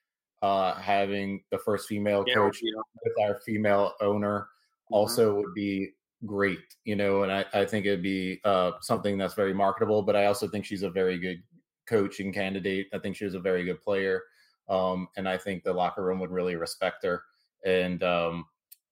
[0.43, 2.73] uh, having the first female yeah, coach yeah.
[3.05, 4.95] with our female owner mm-hmm.
[4.95, 5.91] also would be
[6.25, 10.17] great, you know, and I, I think it'd be uh, something that's very marketable, but
[10.17, 11.43] I also think she's a very good
[11.87, 12.89] coaching candidate.
[12.93, 14.23] I think she's a very good player.
[14.69, 17.23] Um, and I think the locker room would really respect her.
[17.65, 18.47] And, um,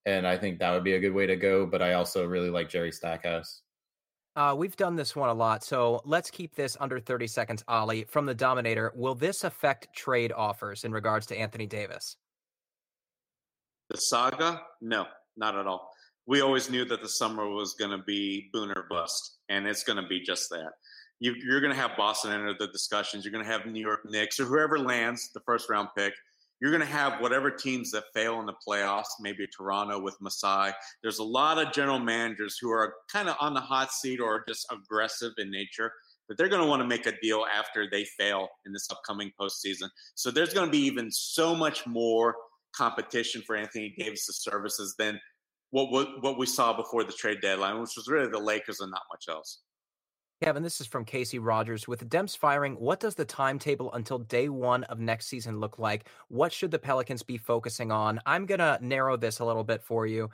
[0.07, 1.67] and I think that would be a good way to go.
[1.67, 3.63] But I also really like Jerry Stackhouse.
[4.37, 7.65] Uh, we've done this one a lot, so let's keep this under 30 seconds.
[7.69, 12.17] Oleh, from the Dominator, will this affect trade offers in regards to Anthony Davis?
[13.91, 14.63] The saga?
[14.81, 15.07] No,
[15.37, 15.91] not at all.
[16.27, 19.83] We always knew that the summer was going to be boon or bust, and it's
[19.83, 20.71] going to be just that.
[21.21, 23.25] You, are going to have Boston enter the discussions.
[23.25, 26.15] You're going to have New York Knicks or whoever lands the first round pick
[26.61, 30.73] you're going to have whatever teams that fail in the playoffs, maybe Toronto with Masai.
[31.03, 34.45] There's a lot of general managers who are kind of on the hot seat or
[34.47, 35.91] just aggressive in nature,
[36.29, 39.33] but they're going to want to make a deal after they fail in this upcoming
[39.41, 39.89] postseason.
[40.15, 42.37] So there's going to be even so much more
[42.77, 45.19] competition for Anthony Davis' services than
[45.71, 48.91] what, what, what we saw before the trade deadline, which was really the Lakers and
[48.91, 49.61] not much else.
[50.43, 51.87] Kevin, this is from Casey Rogers.
[51.87, 56.09] With Demps firing, what does the timetable until day one of next season look like?
[56.29, 58.21] What should the Pelicans be focusing on?
[58.25, 60.31] I'm going to narrow this a little bit for you.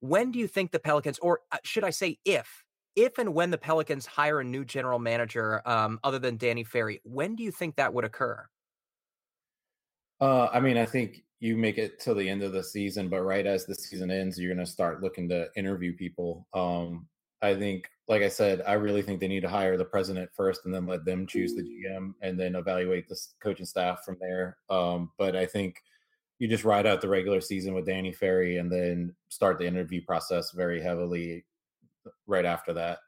[0.00, 2.64] When do you think the Pelicans, or uh, should I say if,
[2.96, 7.00] if and when the Pelicans hire a new general manager um, other than Danny Ferry,
[7.02, 8.46] when do you think that would occur?
[10.20, 13.22] Uh, I mean, I think you make it till the end of the season, but
[13.22, 16.46] right as the season ends, you're going to start looking to interview people.
[16.52, 17.06] Um,
[17.40, 20.62] I think, like I said, I really think they need to hire the president first
[20.64, 24.56] and then let them choose the GM and then evaluate the coaching staff from there.
[24.70, 25.82] Um, but I think
[26.38, 30.02] you just ride out the regular season with Danny Ferry and then start the interview
[30.06, 31.44] process very heavily
[32.26, 32.98] right after that.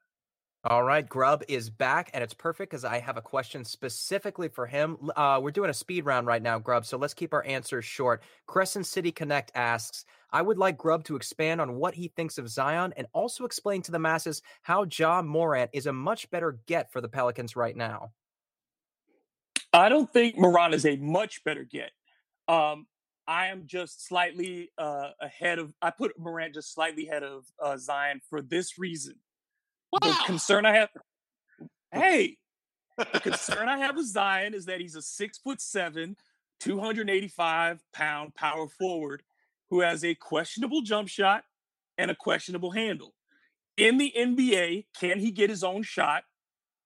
[0.63, 4.67] All right, Grubb is back, and it's perfect because I have a question specifically for
[4.67, 5.11] him.
[5.17, 8.23] Uh, we're doing a speed round right now, Grubb, so let's keep our answers short.
[8.47, 12.51] Crescent City Connect asks, I would like Grubb to expand on what he thinks of
[12.51, 16.93] Zion and also explain to the masses how Ja Morant is a much better get
[16.93, 18.13] for the Pelicans right now.
[19.73, 21.93] I don't think Morant is a much better get.
[22.49, 22.87] Um,
[23.27, 25.73] I am just slightly uh, ahead of.
[25.81, 29.15] I put Morant just slightly ahead of uh, Zion for this reason.
[29.93, 29.99] Wow.
[30.03, 30.89] The concern I have,
[31.93, 32.37] hey,
[32.97, 36.17] the concern I have with Zion is that he's a six foot seven,
[36.61, 39.23] 285 pound power forward
[39.71, 41.45] who has a questionable jump shot
[41.97, 43.15] and a questionable handle.
[43.77, 46.25] In the NBA, can he get his own shot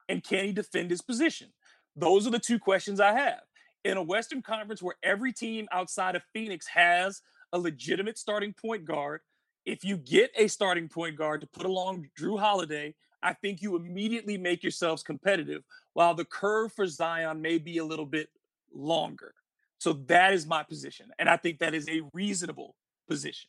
[0.09, 1.48] and can he defend his position?
[1.96, 3.40] Those are the two questions I have.
[3.84, 7.20] In a Western Conference where every team outside of Phoenix has
[7.52, 9.20] a legitimate starting point guard,
[9.64, 13.76] if you get a starting point guard to put along Jrue Holiday, I think you
[13.76, 15.62] immediately make yourselves competitive,
[15.94, 18.28] while the curve for Zion may be a little bit
[18.72, 19.34] longer.
[19.78, 22.74] So that is my position, and I think that is a reasonable
[23.08, 23.48] position.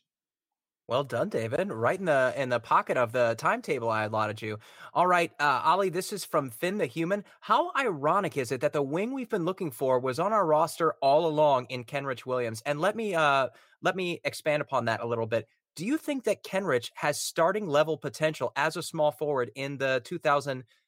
[0.88, 1.72] Well done, David.
[1.72, 4.58] Right in the in the pocket of the timetable I allotted you.
[4.94, 5.92] All right, uh, Oleh.
[5.92, 7.24] This is from Finn the Human.
[7.40, 10.94] How ironic is it that the wing we've been looking for was on our roster
[11.02, 12.62] all along in Kenrich Williams?
[12.64, 13.48] And let me uh,
[13.82, 15.48] let me expand upon that a little bit.
[15.76, 20.02] Do you think that Kenrich has starting level potential as a small forward in the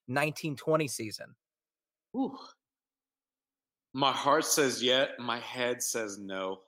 [0.08, 1.34] 2019-20 season?
[2.16, 2.36] Ooh.
[3.92, 5.10] My heart says yes.
[5.18, 6.60] My head says no.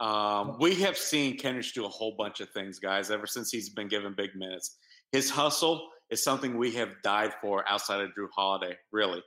[0.00, 3.70] Um, we have seen Kenrich do a whole bunch of things, guys, ever since he's
[3.70, 4.76] been given big minutes.
[5.12, 9.22] His hustle is something we have died for outside of Jrue Holiday, really.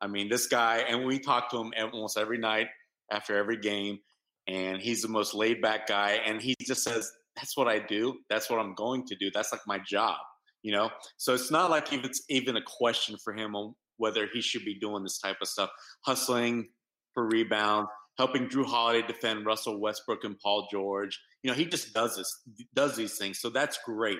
[0.00, 2.68] I mean, this guy, and we talk to him almost every night
[3.10, 3.98] after every game,
[4.46, 6.20] and he's the most laid back guy.
[6.24, 8.18] And he just says, that's what I do.
[8.28, 9.30] That's what I'm going to do.
[9.32, 10.16] That's like my job,
[10.62, 10.90] you know?
[11.16, 14.64] So it's not like if it's even a question for him on whether he should
[14.64, 15.70] be doing this type of stuff,
[16.04, 16.68] hustling
[17.14, 17.86] for rebound,
[18.16, 21.18] helping Jrue Holiday defend Russell Westbrook and Paul George.
[21.42, 22.42] You know, he just does this,
[22.74, 23.40] does these things.
[23.40, 24.18] So that's great.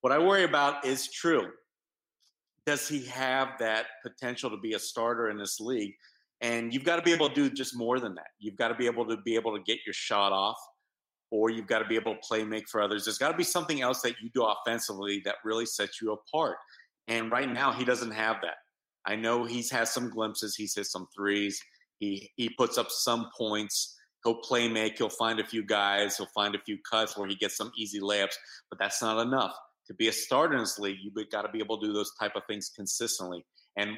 [0.00, 1.48] What I worry about is true.
[2.66, 5.94] Does he have that potential to be a starter in this league?
[6.40, 8.26] And you've got to be able to do just more than that.
[8.40, 10.58] You've got to be able to be able to get your shot off
[11.30, 13.04] or you've got to be able to play make for others.
[13.04, 16.56] There's got to be something else that you do offensively that really sets you apart.
[17.08, 18.56] And right now, he doesn't have that.
[19.06, 20.56] I know he's had some glimpses.
[20.56, 21.60] He's hit some threes.
[21.98, 23.96] He he puts up some points.
[24.24, 24.98] He'll play make.
[24.98, 26.16] He'll find a few guys.
[26.16, 28.34] He'll find a few cuts where he gets some easy layups.
[28.68, 29.54] But that's not enough
[29.86, 30.98] to be a starter in this league.
[31.00, 33.44] You've got to be able to do those type of things consistently.
[33.76, 33.90] And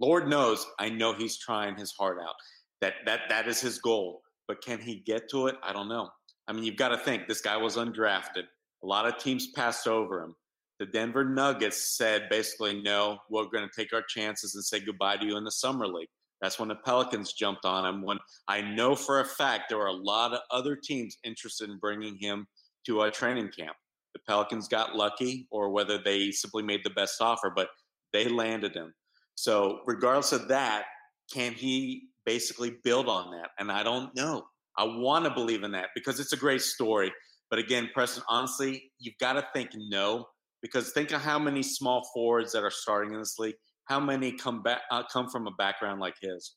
[0.00, 2.34] Lord knows, I know he's trying his heart out.
[2.80, 4.22] That that that is his goal.
[4.48, 5.56] But can he get to it?
[5.62, 6.08] I don't know.
[6.48, 8.44] I mean, you've got to think this guy was undrafted.
[8.82, 10.34] A lot of teams passed over him.
[10.78, 15.16] The Denver Nuggets said basically, no, we're going to take our chances and say goodbye
[15.16, 16.08] to you in the summer league.
[16.42, 18.02] That's when the Pelicans jumped on him.
[18.02, 21.78] When I know for a fact there were a lot of other teams interested in
[21.78, 22.46] bringing him
[22.86, 23.76] to a training camp.
[24.14, 27.68] The Pelicans got lucky, or whether they simply made the best offer, but
[28.12, 28.94] they landed him.
[29.34, 30.84] So, regardless of that,
[31.32, 33.50] can he basically build on that?
[33.58, 34.46] And I don't know.
[34.78, 37.12] I want to believe in that because it's a great story.
[37.50, 40.26] But again, Preston, honestly, you've got to think no
[40.62, 43.54] because think of how many small forwards that are starting in this league.
[43.84, 46.56] How many come back uh, come from a background like his?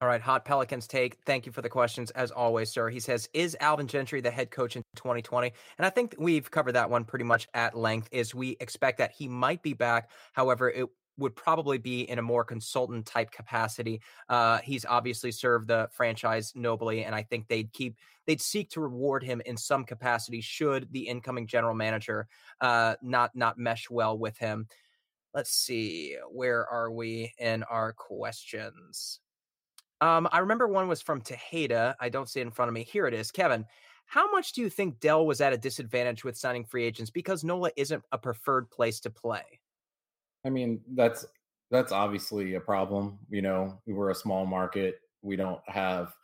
[0.00, 1.18] All right, Hot Pelicans take.
[1.26, 2.88] Thank you for the questions as always, sir.
[2.88, 6.72] He says, "Is Alvin Gentry the head coach in 2020?" And I think we've covered
[6.72, 8.08] that one pretty much at length.
[8.10, 10.10] Is we expect that he might be back.
[10.32, 10.88] However, it
[11.18, 14.00] would probably be in a more consultant type capacity.
[14.28, 17.96] Uh, he's obviously served the franchise nobly, and I think they'd keep
[18.26, 22.28] they'd seek to reward him in some capacity should the incoming general manager
[22.60, 24.66] uh, not not mesh well with him.
[25.34, 29.20] Let's see, where are we in our questions?
[30.02, 31.94] Um, I remember one was from Tejeda.
[32.00, 32.82] I don't see it in front of me.
[32.82, 33.64] Here it is, Kevin.
[34.06, 37.44] How much do you think Dell was at a disadvantage with signing free agents because
[37.44, 39.42] NOLA isn't a preferred place to play?
[40.44, 41.24] I mean, that's
[41.70, 43.18] that's obviously a problem.
[43.30, 45.00] You know, we're a small market.
[45.22, 46.14] We don't have.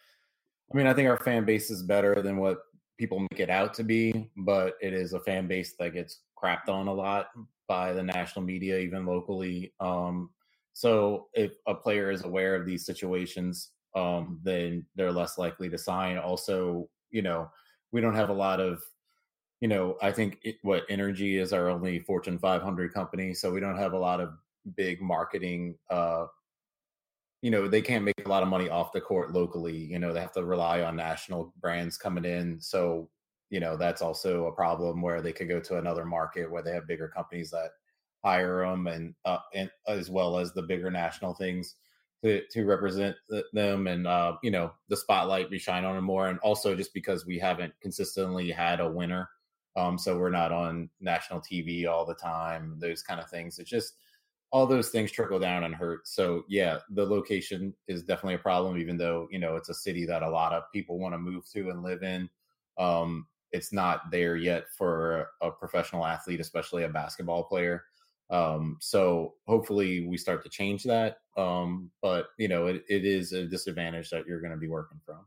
[0.73, 2.59] I mean, I think our fan base is better than what
[2.99, 6.69] people make it out to be, but it is a fan base that gets crapped
[6.69, 7.29] on a lot
[7.69, 9.73] by the national media, even locally.
[9.81, 10.31] Um,
[10.73, 15.79] so if a player is aware of these situations, um, then they're less likely to
[15.79, 16.19] sign.
[16.19, 17.51] Also, you know,
[17.93, 18.83] we don't have a lot of,
[19.61, 23.61] you know, I think it, what Entergy is our only Fortune 500 company, so we
[23.61, 24.31] don't have a lot of
[24.77, 25.77] big marketing.
[25.91, 26.27] Uh,
[27.43, 29.77] you know, they can't make a lot of money off the court locally.
[29.77, 32.61] You know, they have to rely on national brands coming in.
[32.61, 33.09] So,
[33.51, 36.73] you know, that's also a problem where they could go to another market where they
[36.73, 37.71] have bigger companies that
[38.25, 41.77] hire them and uh, and as well as the bigger national things
[42.23, 43.15] to to represent
[43.53, 46.93] them and uh, you know the spotlight we shine on them more and also just
[46.93, 49.29] because we haven't consistently had a winner
[49.79, 53.71] um so we're not on national tv all the time those kind of things it's
[53.71, 53.95] just
[54.51, 58.79] all those things trickle down and hurt so yeah the location is definitely a problem
[58.79, 61.49] even though you know it's a city that a lot of people want to move
[61.51, 62.29] to and live in
[62.79, 67.85] um it's not there yet for a professional athlete especially a basketball player
[68.31, 71.19] um, so hopefully we start to change that.
[71.37, 75.01] Um, but you know, it, it is a disadvantage that you're going to be working
[75.05, 75.27] from.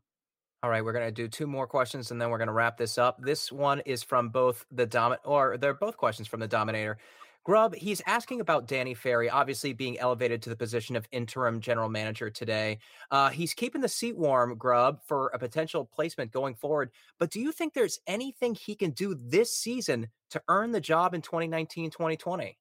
[0.64, 2.78] All right, we're going to do two more questions and then we're going to wrap
[2.78, 3.20] this up.
[3.20, 7.00] This one is from both the Dominate, or they're both questions from the Dominator.
[7.44, 11.90] Grubb, he's asking about Danny Ferry, obviously being elevated to the position of interim general
[11.90, 12.78] manager today.
[13.10, 16.92] Uh, he's keeping the seat warm, Grubb, for a potential placement going forward.
[17.18, 21.16] But do you think there's anything he can do this season to earn the job
[21.16, 22.56] in 2019 2020?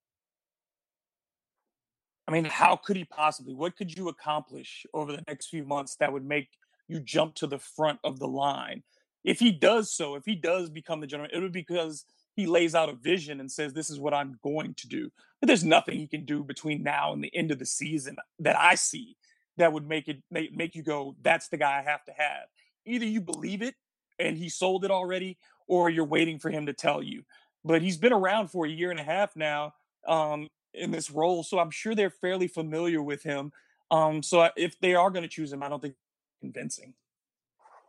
[2.27, 3.53] I mean, how could he possibly?
[3.53, 6.49] What could you accomplish over the next few months that would make
[6.91, 8.83] you jump to the front of the line?
[9.25, 12.05] If he does so, if he does become the general, it would be because
[12.37, 15.11] he lays out a vision and says, This is what I'm going to do.
[15.41, 18.59] But there's nothing he can do between now and the end of the season that
[18.59, 19.17] I see
[19.57, 22.49] that would make it make, make you go, That's the guy I have to have.
[22.87, 23.75] Either you believe it
[24.19, 27.23] and he sold it already, or you're waiting for him to tell you.
[27.65, 29.75] But he's been around for a year and a half now.
[30.07, 33.53] Um, in this role, so I'm sure they're fairly familiar with him.
[33.91, 35.95] Um, so if they are going to choose him, I don't think
[36.41, 36.95] convincing.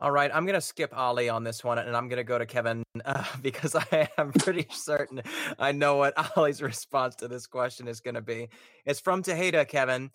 [0.01, 2.39] All right, I'm going to skip Oleh on this one, and I'm going to go
[2.39, 5.21] to Kevin uh, because I am pretty certain
[5.59, 8.49] I know what Oleh's response to this question is going to be.
[8.85, 10.09] It's from Tejeda, Kevin.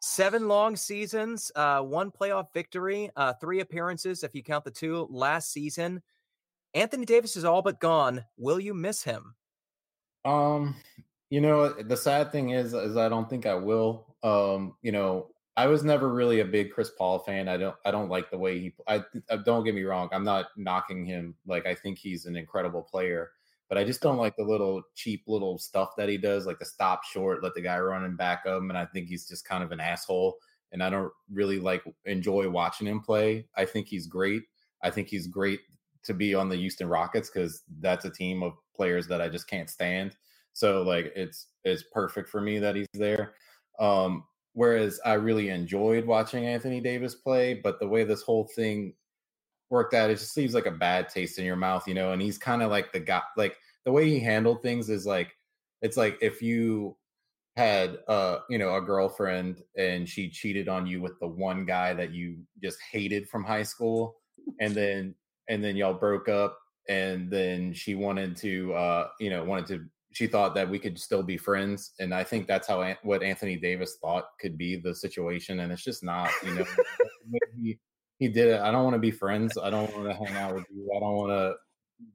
[0.00, 5.08] Seven long seasons, uh, one playoff victory, uh, three appearances if you count the two
[5.10, 6.00] last season.
[6.72, 8.24] Anthony Davis is all but gone.
[8.36, 9.34] Will you miss him?
[10.24, 10.76] Um,
[11.30, 14.14] you know, the sad thing is, is I don't think I will.
[14.22, 17.48] Um, you know, I was never really a big Chris Paul fan.
[17.48, 18.74] I don't, I don't like the way he.
[18.86, 20.08] I, I don't get me wrong.
[20.12, 21.34] I'm not knocking him.
[21.48, 23.32] Like I think he's an incredible player,
[23.68, 26.64] but I just don't like the little cheap little stuff that he does, like the
[26.64, 28.70] stop short, let the guy run and back him.
[28.70, 30.36] And I think he's just kind of an asshole.
[30.70, 33.48] And I don't really like enjoy watching him play.
[33.56, 34.44] I think he's great.
[34.84, 35.58] I think he's great
[36.04, 39.48] to be on the Houston Rockets because that's a team of players that I just
[39.48, 40.14] can't stand.
[40.52, 43.34] So like it's it's perfect for me that he's there.
[43.80, 44.22] Um,
[44.58, 48.92] whereas I really enjoyed watching Anthony Davis play, but the way this whole thing
[49.70, 52.10] worked out, it just leaves like a bad taste in your mouth, you know.
[52.10, 55.30] And he's kind of like the guy, like the way he handled things is like
[55.80, 56.96] it's like if you
[57.56, 61.94] had uh you know a girlfriend and she cheated on you with the one guy
[61.94, 64.16] that you just hated from high school
[64.60, 65.14] and then
[65.48, 69.84] and then y'all broke up and then she wanted to uh you know wanted to
[70.12, 73.56] she thought that we could still be friends, and I think that's how what Anthony
[73.56, 76.30] Davis thought could be the situation, and it's just not.
[76.44, 76.64] You know,
[77.62, 77.78] he,
[78.18, 78.60] he did it.
[78.60, 79.58] I don't want to be friends.
[79.58, 80.90] I don't want to hang out with you.
[80.96, 81.54] I don't want to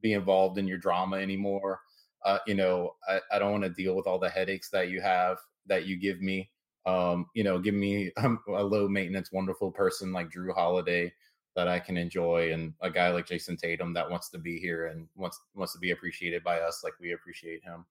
[0.02, 1.80] be involved in your drama anymore.
[2.24, 5.00] Uh, you know, I, I don't want to deal with all the headaches that you
[5.00, 6.50] have that you give me.
[6.86, 11.12] Um, you know, give me a low maintenance, wonderful person like Jrue Holiday
[11.54, 14.86] that I can enjoy, and a guy like Jayson Tatum that wants to be here
[14.86, 17.84] and wants wants to be appreciated by us like we appreciate him.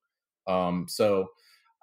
[0.47, 1.29] Um, so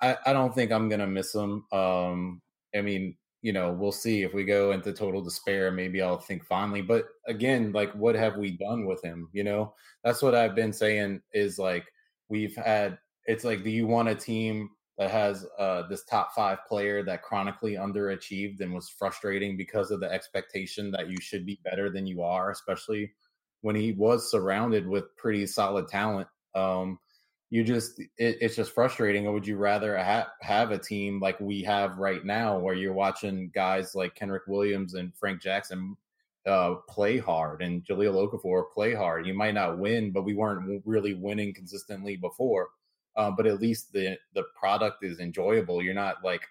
[0.01, 1.65] I, I don't think I'm gonna miss him.
[1.73, 2.43] Um,
[2.75, 5.71] I mean, you know, we'll see if we go into total despair.
[5.71, 6.83] Maybe I'll think fondly.
[6.83, 9.29] But again, like, what have we done with him?
[9.33, 9.75] You know,
[10.05, 11.23] that's what I've been saying.
[11.33, 11.87] Is like
[12.29, 12.99] we've had.
[13.27, 14.71] It's like, do you want a team
[15.01, 19.99] that has uh, this top five player that chronically underachieved and was frustrating because of
[19.99, 23.11] the expectation that you should be better than you are, especially
[23.63, 26.29] when he was surrounded with pretty solid talent.
[26.55, 26.99] Um,
[27.49, 29.27] you just it, it's just frustrating.
[29.27, 32.93] Or would you rather ha- have a team like we have right now, where you're
[32.93, 35.97] watching guys like Kenrich Williams and Frank Jackson
[36.47, 39.27] uh, play hard and Jahlil Okafor play hard?
[39.27, 42.69] You might not win, but we weren't really winning consistently before
[43.17, 45.83] uh, but at least the the product is enjoyable.
[45.83, 46.47] You're not like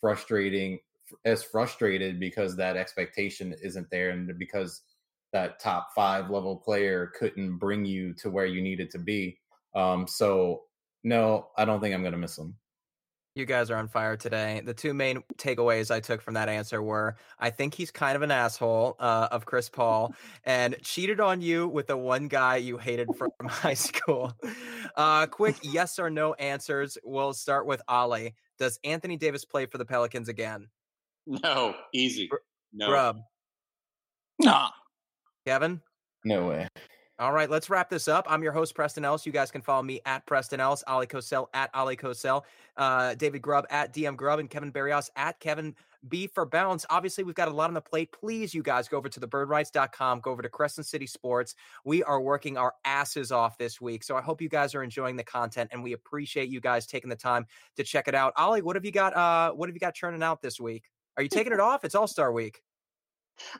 [0.00, 0.78] frustrating
[1.24, 4.82] as frustrated because that expectation isn't there, and because
[5.32, 9.38] that top five level player couldn't bring you to where you needed to be.
[9.74, 10.64] Um, so
[11.04, 12.56] no, I don't think I'm going to miss them.
[13.34, 14.60] You guys are on fire today.
[14.62, 18.20] The two main takeaways I took from that answer were I think he's kind of
[18.20, 20.14] an asshole uh, of Chris Paul
[20.44, 24.36] and cheated on you with the one guy you hated from high school.
[24.96, 26.98] Uh, quick yes or no answers.
[27.04, 28.34] We'll start with Oleh.
[28.58, 30.68] Does Anthony Davis play for the Pelicans again?
[31.26, 32.28] No, easy.
[32.74, 32.88] No.
[32.88, 33.20] Grubb.
[34.40, 34.68] Nah.
[35.46, 35.80] Kevin?
[36.24, 36.68] No way.
[37.18, 38.26] All right, let's wrap this up.
[38.28, 39.26] I'm your host, Preston Ellis.
[39.26, 42.42] You guys can follow me at Preston Ellis, Oleh Kosel at Oleh Kosel,
[42.78, 45.74] uh, David Grubb at DM Grubb, and Kevin Barrios at Kevin
[46.08, 46.86] B for Bounce.
[46.90, 48.10] Obviously, we've got a lot on the plate.
[48.12, 51.54] Please, you guys, go over to thebirdwrites.com, go over to Crescent City Sports.
[51.84, 54.02] We are working our asses off this week.
[54.02, 57.10] So I hope you guys are enjoying the content and we appreciate you guys taking
[57.10, 57.46] the time
[57.76, 58.34] to check it out.
[58.36, 60.84] Oleh, what have you got uh what have you got churning out this week?
[61.16, 61.84] Are you taking it off?
[61.84, 62.62] It's All-Star week.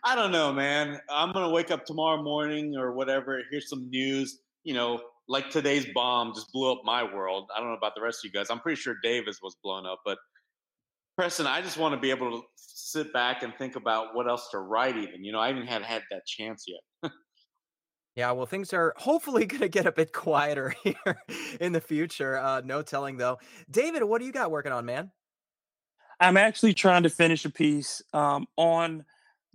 [0.05, 1.01] I don't know, man.
[1.11, 5.87] I'm gonna wake up tomorrow morning or whatever, Hear some news, you know, like today's
[5.95, 7.49] bomb just blew up my world.
[7.55, 8.51] I don't know about the rest of you guys.
[8.51, 10.19] I'm pretty sure Davis was blown up, but
[11.17, 14.49] Preston, I just want to be able to sit back and think about what else
[14.51, 14.97] to write.
[14.97, 17.13] Even, you know, I even haven't had had that chance yet.
[18.15, 21.23] Yeah, well, things are hopefully going to get a bit quieter here
[21.61, 22.39] in the future.
[22.39, 23.39] Uh, no telling, though.
[23.71, 25.11] David, what do you got working on, man?
[26.21, 29.05] I'm actually trying to finish a piece um, on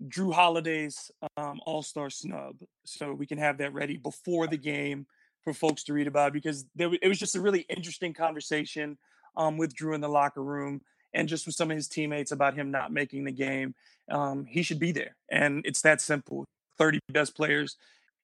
[0.06, 5.08] Jrue Holiday's um, All Star snub, so we can have that ready before the game
[5.44, 6.34] for folks to read about.
[6.34, 8.98] Because there, it was just a really interesting conversation
[9.36, 10.82] um, with Jrue in the locker room,
[11.14, 13.74] and just with some of his teammates about him not making the game.
[14.10, 16.46] Um, he should be there, and it's that simple.
[16.78, 17.76] Thirty best players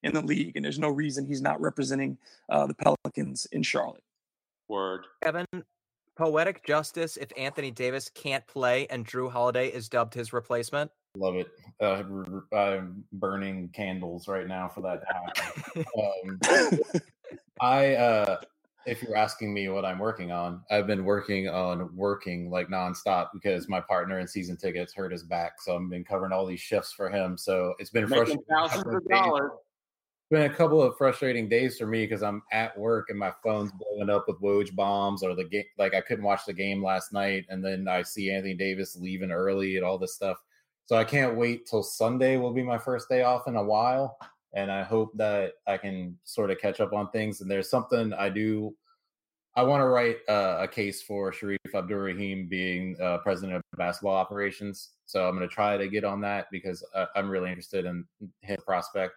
[0.04, 2.18] in the league, and there's no reason he's not representing
[2.50, 4.04] uh, the Pelicans in Charlotte.
[4.68, 5.46] Word, Kevin.
[6.16, 10.92] Poetic justice if Anthony Davis can't play and Jrue Holiday is dubbed his replacement.
[11.16, 11.51] Love it.
[11.80, 12.03] Uh,
[12.55, 15.03] I'm burning candles right now for that
[15.76, 16.39] um,
[17.61, 18.38] I, uh,
[18.86, 23.30] if you're asking me what I'm working on, I've been working on working like nonstop
[23.34, 26.59] because my partner in season tickets hurt his back, so I've been covering all these
[26.59, 27.38] shifts for him.
[27.38, 29.51] So it's been making thousands of dollars
[30.34, 33.72] been a couple of frustrating days for me because I'm at work and my phone's
[33.72, 35.64] blowing up with Woj bombs or the game.
[35.78, 39.32] Like I couldn't watch the game last night, and then I see Anthony Davis leaving
[39.32, 40.38] early and all this stuff.
[40.86, 44.18] So I can't wait till Sunday will be my first day off in a while,
[44.54, 47.42] and I hope that I can sort of catch up on things.
[47.42, 48.76] And there's something I do.
[49.56, 54.16] I want to write uh, a case for Shareef Abdur-Rahim being uh, president of basketball
[54.16, 54.90] operations.
[55.06, 58.04] So I'm going to try to get on that because uh, I'm really interested in
[58.42, 59.14] his prospect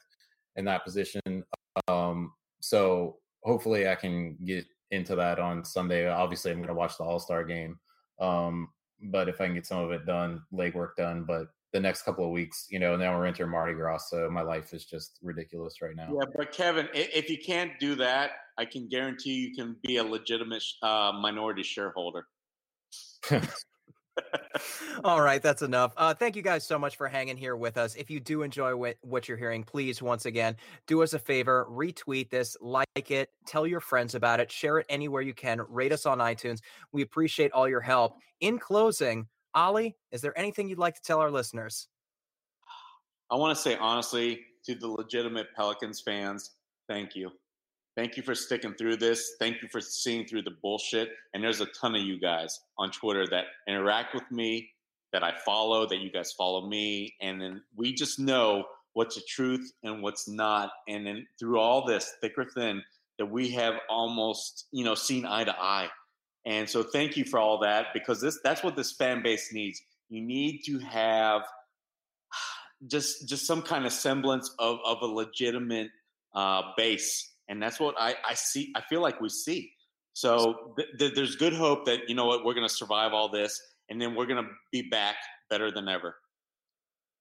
[0.56, 1.42] in that position.
[1.88, 6.06] Um, so hopefully I can get into that on Sunday.
[6.06, 7.78] Obviously, I'm going to watch the All Star game.
[8.20, 8.68] Um,
[9.02, 12.24] but if I can get some of it done, legwork done, but the next couple
[12.24, 15.82] of weeks, you know, now we're entering Mardi Gras, so my life is just ridiculous
[15.82, 16.08] right now.
[16.08, 20.04] Yeah, but Kevin, if you can't do that, I can guarantee you can be a
[20.04, 22.24] legitimate uh, minority shareholder.
[25.04, 25.92] All right, that's enough.
[25.98, 27.94] Uh, thank you guys so much for hanging here with us.
[27.94, 30.56] If you do enjoy what, what you're hearing, please, once again,
[30.86, 34.86] do us a favor, retweet this, like it, tell your friends about it, share it
[34.88, 36.60] anywhere you can, rate us on iTunes.
[36.92, 38.14] We appreciate all your help.
[38.40, 39.26] In closing,
[39.56, 41.88] Oleh, is there anything you'd like to tell our listeners?
[43.30, 46.52] I want to say honestly to the legitimate Pelicans fans,
[46.88, 47.30] thank you.
[47.96, 49.36] Thank you for sticking through this.
[49.38, 51.08] Thank you for seeing through the bullshit.
[51.32, 54.68] And there's a ton of you guys on Twitter that interact with me,
[55.14, 57.14] that I follow, that you guys follow me.
[57.22, 60.70] And then we just know what's the truth and what's not.
[60.86, 62.82] And then through all this, thick or thin,
[63.18, 65.88] that we have almost, you know, seen eye to eye.
[66.46, 69.80] And so thank you for all that because this that's what this fan base needs.
[70.08, 71.42] You need to have
[72.86, 75.88] just just some kind of semblance of, of a legitimate
[76.34, 78.72] uh, base and that's what I, I see.
[78.74, 79.72] I feel like we see.
[80.12, 83.28] So th- th- there's good hope that you know what we're going to survive all
[83.28, 85.16] this, and then we're going to be back
[85.50, 86.16] better than ever.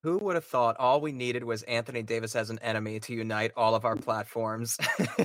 [0.04, 3.52] Who would have thought all we needed was Anthony Davis as an enemy to unite
[3.58, 4.78] all of our platforms?
[5.00, 5.18] I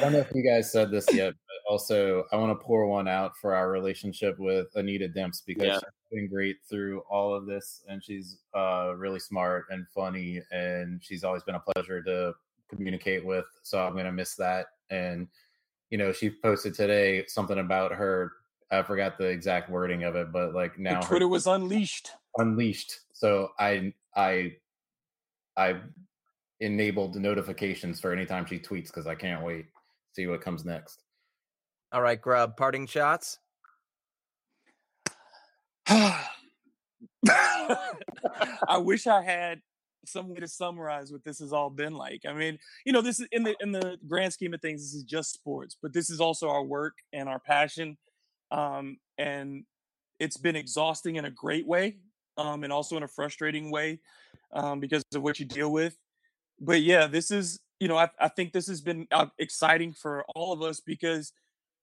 [0.00, 3.06] don't know if you guys said this yet, but also I want to pour one
[3.06, 5.74] out for our relationship with Anita Demps because yeah.
[5.74, 11.02] she's been great through all of this, and she's uh, really smart and funny, and
[11.02, 12.32] she's always been a pleasure to
[12.68, 13.44] communicate with.
[13.62, 14.66] So I'm going to miss that.
[14.90, 15.28] And,
[15.90, 18.32] you know, she posted today something about her.
[18.70, 22.10] I forgot the exact wording of it, but like now the Twitter was unleashed.
[22.36, 23.00] Unleashed.
[23.12, 24.56] So I, I,
[25.56, 25.76] I
[26.60, 29.66] enabled notifications for anytime she tweets because I can't wait
[30.18, 31.04] see what comes next.
[31.92, 33.38] All right, Grubb, parting shots.
[35.88, 36.20] I
[38.78, 39.60] wish I had
[40.04, 42.22] some way to summarize what this has all been like.
[42.28, 44.94] I mean, you know, this is in the in the grand scheme of things, this
[44.94, 47.96] is just sports, but this is also our work and our passion.
[48.50, 49.64] um, and
[50.20, 51.96] it's been exhausting in a great way,
[52.36, 54.00] um, and also in a frustrating way
[54.52, 55.96] um, because of what you deal with.
[56.60, 60.24] But yeah, this is you know I, I think this has been uh, exciting for
[60.34, 61.32] all of us because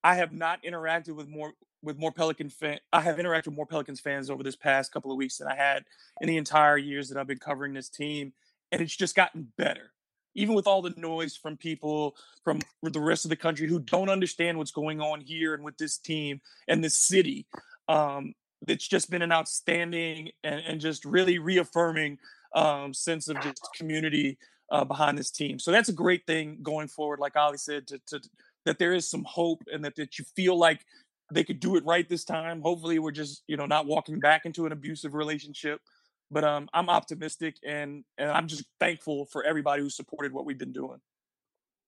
[0.06, 2.80] I have not interacted with more with more Pelican fan.
[2.94, 5.56] I have interacted with more Pelicans fans over this past couple of weeks than I
[5.56, 5.84] had
[6.22, 8.32] in the entire years that I've been covering this team,
[8.72, 9.94] and it's just gotten better.
[10.36, 14.10] Even with all the noise from people from the rest of the country who don't
[14.10, 17.48] understand what's going on here and with this team and this city,
[17.88, 18.36] um,
[18.68, 22.20] it's just been an outstanding and, and just really reaffirming
[22.54, 24.38] um, sense of just community
[24.70, 25.58] uh, behind this team.
[25.58, 27.20] So that's a great thing going forward.
[27.20, 28.22] Like Oleh said, to, to
[28.66, 30.86] that there is some hope and that, that you feel like
[31.32, 32.62] they could do it right this time.
[32.62, 35.82] Hopefully, we're just you know not walking back into an abusive relationship.
[36.32, 40.58] But um, I'm optimistic and and I'm just thankful for everybody who supported what we've
[40.58, 41.00] been doing.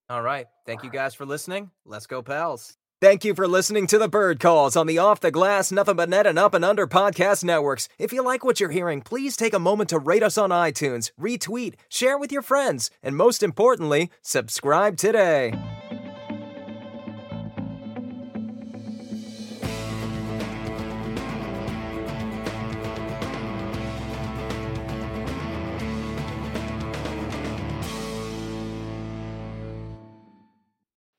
[0.10, 1.72] All right, thank you guys for listening.
[1.86, 2.78] Let's go, Pels.
[3.00, 6.10] Thank you for listening to the Bird Calls on the Off the Glass, Nothing But
[6.10, 7.88] Net, and Up and Under podcast networks.
[8.00, 11.12] If you like what you're hearing, please take a moment to rate us on iTunes,
[11.20, 15.54] retweet, share with your friends, and most importantly, subscribe today.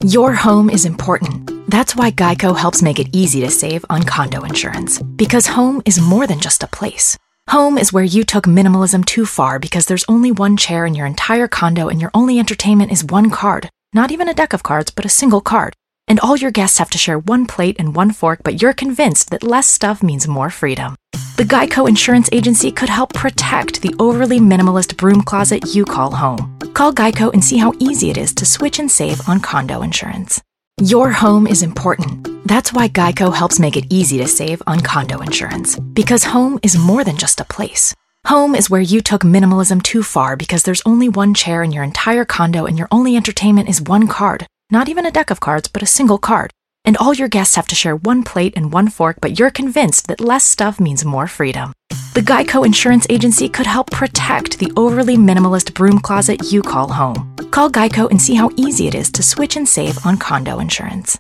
[0.09, 1.69] Your home is important.
[1.71, 5.03] That's why Geico helps make it easy to save on condo insurance.
[5.03, 7.19] Because home is more than just a place.
[7.51, 11.05] Home is where you took minimalism too far because there's only one chair in your
[11.05, 13.69] entire condo and your only entertainment is one card.
[13.93, 15.75] Not even a deck of cards, but a single card.
[16.09, 19.31] And all your guests have to share one plate and one fork, but you're convinced
[19.31, 20.97] that less stuff means more freedom.
[21.37, 26.59] The Geico Insurance Agency could help protect the overly minimalist broom closet you call home.
[26.75, 30.41] Call Geico and see how easy it is to switch and save on condo insurance.
[30.81, 32.47] Your home is important.
[32.47, 35.79] That's why Geico helps make it easy to save on condo insurance.
[35.79, 37.95] Because home is more than just a place.
[38.27, 41.85] Home is where you took minimalism too far because there's only one chair in your
[41.85, 44.47] entire condo and your only entertainment is one card.
[44.71, 46.51] Not even a deck of cards, but a single card.
[46.85, 50.09] And all your guests have to share one plate and one fork, but you're convinced
[50.09, 51.73] that less stuff means more freedom.
[52.13, 57.35] The Geico Insurance Agency could help protect the overly minimalist broom closet you call home.
[57.51, 61.19] Call Geico and see how easy it is to switch and save on condo insurance.